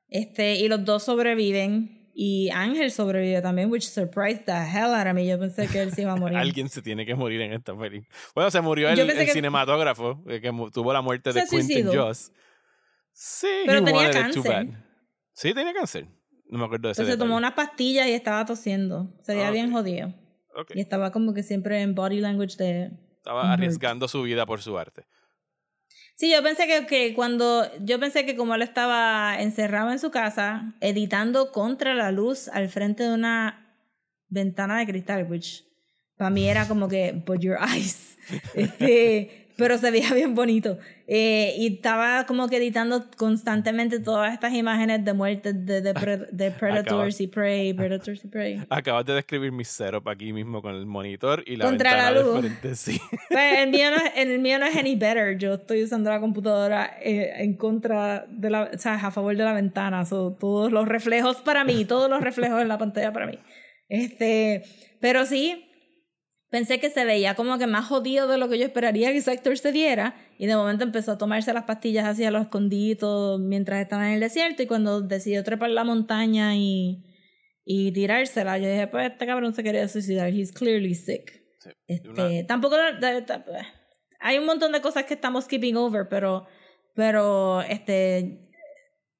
[0.10, 2.12] Este, y los dos sobreviven.
[2.14, 5.26] Y Ángel sobrevive también, which surprised the hell out of me.
[5.26, 6.38] Yo pensé que él se iba a morir.
[6.38, 8.10] Alguien se tiene que morir en esta película.
[8.34, 12.32] Bueno, se murió el, el cinematógrafo eh, que tuvo la muerte de Quentin Joss.
[13.14, 14.68] Sí, pero tenía cáncer.
[15.34, 16.08] Sí, tenía cáncer.
[16.50, 19.14] No me acuerdo de ese Entonces tomó unas pastillas y estaba tosiendo.
[19.22, 20.14] Sería bien jodido.
[20.74, 22.92] Y estaba como que siempre en body language de...
[23.18, 25.06] Estaba arriesgando su vida por su arte.
[26.18, 30.10] Sí, yo pensé que, que, cuando, yo pensé que como él estaba encerrado en su
[30.10, 33.78] casa, editando contra la luz al frente de una
[34.28, 35.64] ventana de cristal, which
[36.18, 38.18] para mí era como que, put your eyes.
[38.56, 40.78] Este, pero se veía bien bonito.
[41.08, 46.52] Eh, y estaba como que editando constantemente todas estas imágenes de muerte de, de, de
[46.60, 48.62] Predators y Prey, Predators y Prey.
[48.70, 52.22] Acabas de describir mi setup aquí mismo con el monitor y la Contra ventana la
[52.22, 52.36] luz.
[52.36, 53.02] de frente, sí.
[53.30, 55.38] Pues el, mío no, el mío no es any better.
[55.38, 59.44] Yo estoy usando la computadora eh, en contra de la, o sea, a favor de
[59.44, 60.06] la ventana.
[60.06, 63.40] So, todos los reflejos para mí, todos los reflejos en la pantalla para mí.
[63.90, 64.64] Este,
[65.00, 65.67] pero sí,
[66.50, 69.32] pensé que se veía como que más jodido de lo que yo esperaría que ese
[69.32, 73.82] actor se diera y de momento empezó a tomarse las pastillas hacia los escondidos mientras
[73.82, 77.04] estaba en el desierto y cuando decidió trepar la montaña y,
[77.66, 78.58] y tirársela.
[78.58, 80.34] Yo dije, pues este cabrón se quería suicidar.
[80.34, 81.44] He's clearly sick.
[81.86, 82.78] Este, Tampoco.
[84.20, 86.48] hay un montón de cosas que estamos skipping over, pero.
[86.96, 88.47] Pero, este.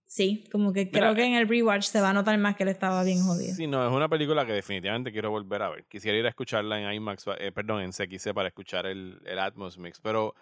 [0.08, 2.70] Sí, como que creo que en el rewatch se va a notar más que él
[2.70, 3.54] estaba bien jodido.
[3.54, 5.86] Sí, no, es una película que definitivamente quiero volver a ver.
[5.86, 9.78] Quisiera ir a escucharla en IMAX, eh, perdón, en CXC para escuchar el, el Atmos
[9.78, 10.34] Mix, pero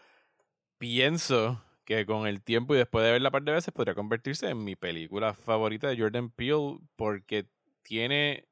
[0.77, 4.49] pienso que con el tiempo y después de verla un par de veces podría convertirse
[4.49, 7.47] en mi película favorita de Jordan Peele porque
[7.83, 8.47] tiene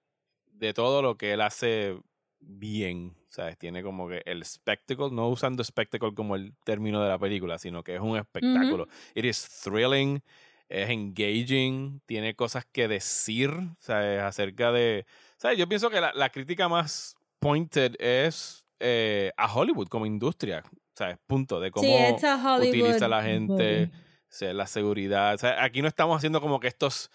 [0.47, 1.97] de todo lo que él hace
[2.39, 3.57] bien, ¿sabes?
[3.57, 7.83] Tiene como que el spectacle, no usando spectacle como el término de la película, sino
[7.83, 8.87] que es un espectáculo.
[9.15, 10.21] It is thrilling,
[10.69, 14.21] es engaging, tiene cosas que decir, ¿sabes?
[14.21, 15.05] Acerca de...
[15.37, 15.57] ¿Sabes?
[15.57, 20.63] Yo pienso que la, crítica más pointed es eh, a Hollywood como industria,
[20.95, 21.17] ¿sabes?
[21.27, 21.87] Punto, de cómo
[22.59, 23.91] utiliza la gente,
[24.39, 25.37] la seguridad.
[25.59, 27.11] aquí no estamos haciendo como que estos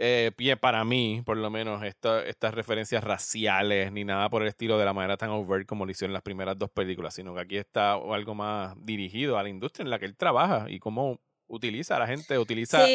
[0.00, 4.78] eh, pie para mí, por lo menos, estas referencias raciales ni nada por el estilo
[4.78, 7.40] de la manera tan overt como lo hizo en las primeras dos películas, sino que
[7.40, 11.20] aquí está algo más dirigido a la industria en la que él trabaja y cómo
[11.48, 12.86] utiliza a la gente, utiliza,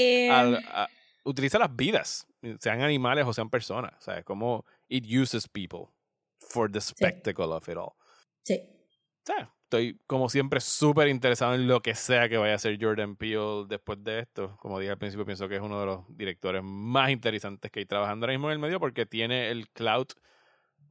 [1.23, 2.27] utiliza las vidas,
[2.59, 4.23] sean animales o sean personas, ¿sabes?
[4.23, 5.88] Cómo it uses people
[6.39, 7.93] for the spectacle of it all.
[8.43, 8.61] Sí.
[9.63, 13.65] Estoy, como siempre, súper interesado en lo que sea que vaya a hacer Jordan Peele
[13.67, 14.55] después de esto.
[14.57, 17.85] Como dije al principio, pienso que es uno de los directores más interesantes que hay
[17.88, 20.07] trabajando ahora mismo en el medio porque tiene el cloud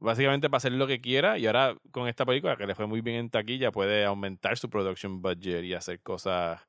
[0.01, 2.99] básicamente para hacer lo que quiera y ahora con esta película que le fue muy
[2.99, 6.59] bien en taquilla puede aumentar su production budget y hacer cosas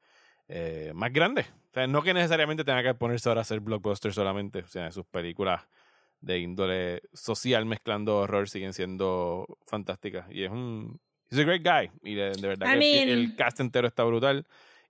[0.48, 1.46] eh, más grandes.
[1.46, 4.60] O sea, no que necesariamente tenga que ponerse ahora a hacer blockbusters solamente.
[4.60, 5.62] O sea, sus películas
[6.20, 10.26] de índole social mezclando horror siguen siendo fantásticas.
[10.30, 11.00] Y es un,
[11.30, 11.90] He's a great guy.
[12.02, 14.46] Y de, verdad que el cast entero está brutal.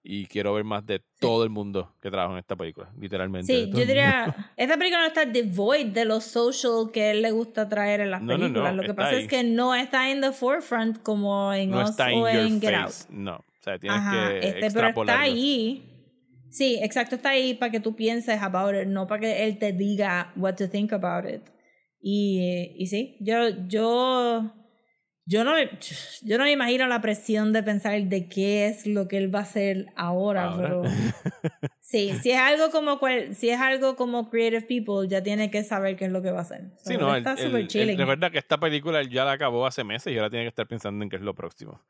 [0.06, 3.51] Y quiero ver más de todo el mundo que trabaja en esta película, literalmente.
[3.51, 7.70] Sí, yo diría, esta película no está devoid de lo social que él le gusta
[7.70, 8.74] traer en las películas.
[8.74, 12.28] lo que pasa es que no está en the forefront como en no Us o
[12.28, 12.93] en Get Out.
[13.09, 15.91] No, o sea, tienes que este, Pero está ahí.
[16.51, 19.73] Sí, exacto, está ahí para que tú pienses about it, no para que él te
[19.73, 21.43] diga what to think about it.
[22.01, 24.53] Y, y sí, yo, yo
[25.27, 25.53] yo no,
[26.23, 29.39] yo no me imagino la presión de pensar de qué es lo que él va
[29.39, 30.82] a hacer ahora, pero
[31.81, 33.01] sí, si es algo como
[33.32, 36.41] si es algo como Creative People, ya tiene que saber qué es lo que va
[36.41, 36.73] a hacer.
[36.85, 37.97] sí, no, está súper chilling.
[37.97, 41.03] Recuerda que esta película ya la acabó hace meses y ahora tiene que estar pensando
[41.03, 41.81] en qué es lo próximo.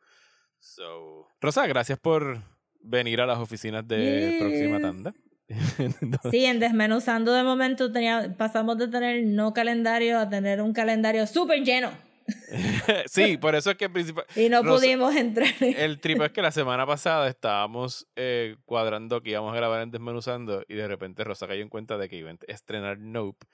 [0.65, 2.43] So, Rosa, gracias por
[2.81, 5.12] venir a las oficinas de Próxima Tanda.
[6.31, 11.27] sí, en Desmenuzando de momento tenía, pasamos de tener no calendario a tener un calendario
[11.27, 11.91] súper lleno.
[13.07, 14.24] sí, por eso es que principal.
[14.36, 15.53] Y no pudimos entrar.
[15.61, 19.91] El tripo es que la semana pasada estábamos eh, cuadrando que íbamos a grabar en
[19.91, 23.47] Desmenuzando y de repente Rosa cayó en cuenta de que iba a estrenar Nope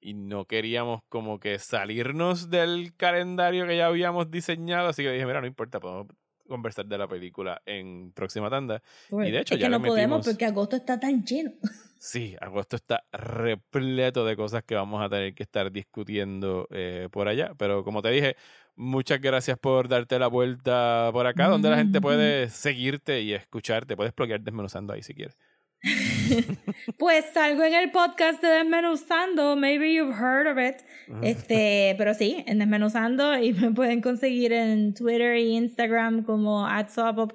[0.00, 5.26] y no queríamos como que salirnos del calendario que ya habíamos diseñado, así que dije,
[5.26, 6.06] mira, no importa, podemos
[6.52, 8.82] conversar de la película en próxima tanda.
[9.10, 11.52] y de hecho, es ya que no podemos porque agosto está tan lleno.
[12.04, 17.28] Sí, agosto está repleto de cosas que vamos a tener que estar discutiendo eh, por
[17.28, 17.52] allá.
[17.56, 18.34] Pero como te dije,
[18.74, 23.94] muchas gracias por darte la vuelta por acá, donde la gente puede seguirte y escucharte.
[23.94, 25.38] Puedes bloquear desmenuzando ahí si quieres.
[26.98, 30.82] pues salgo en el podcast de Desmenuzando, maybe you've heard of it.
[31.22, 36.66] Este, pero sí, en Desmenuzando y me pueden conseguir en Twitter e Instagram como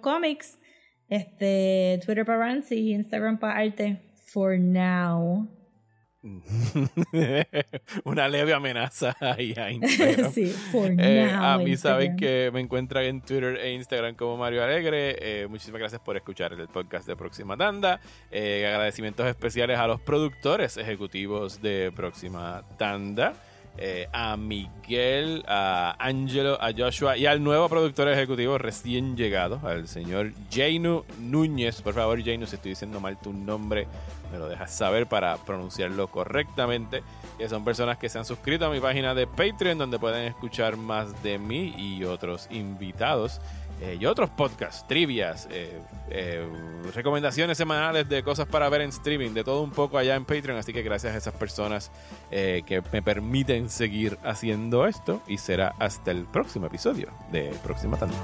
[0.01, 0.57] Comics.
[1.09, 4.01] Este, Twitter para Rants y Instagram para arte.
[4.25, 5.47] For now.
[8.03, 10.31] Una leve amenaza ahí a Instagram.
[10.31, 14.37] sí, for eh, now, a mí saben que me encuentran en Twitter e Instagram como
[14.37, 15.15] Mario Alegre.
[15.19, 17.99] Eh, muchísimas gracias por escuchar el podcast de Próxima Tanda.
[18.31, 23.33] Eh, agradecimientos especiales a los productores ejecutivos de Próxima Tanda.
[23.79, 29.87] Eh, a Miguel, a Angelo, a Joshua y al nuevo productor ejecutivo recién llegado, al
[29.87, 31.83] señor Jainu Núñez.
[31.83, 33.87] Por favor, Jainu, si estoy diciendo mal tu nombre,
[34.31, 37.03] me lo dejas saber para pronunciarlo correctamente.
[37.37, 40.75] Que son personas que se han suscrito a mi página de Patreon, donde pueden escuchar
[40.75, 43.39] más de mí y otros invitados.
[43.79, 45.79] Eh, y otros podcasts, trivias, eh,
[46.09, 46.47] eh,
[46.95, 50.57] recomendaciones semanales de cosas para ver en streaming, de todo un poco allá en Patreon.
[50.57, 51.91] Así que gracias a esas personas
[52.29, 55.21] que me permiten seguir haciendo esto.
[55.27, 58.17] Y será hasta el próximo episodio de Próxima Tanda.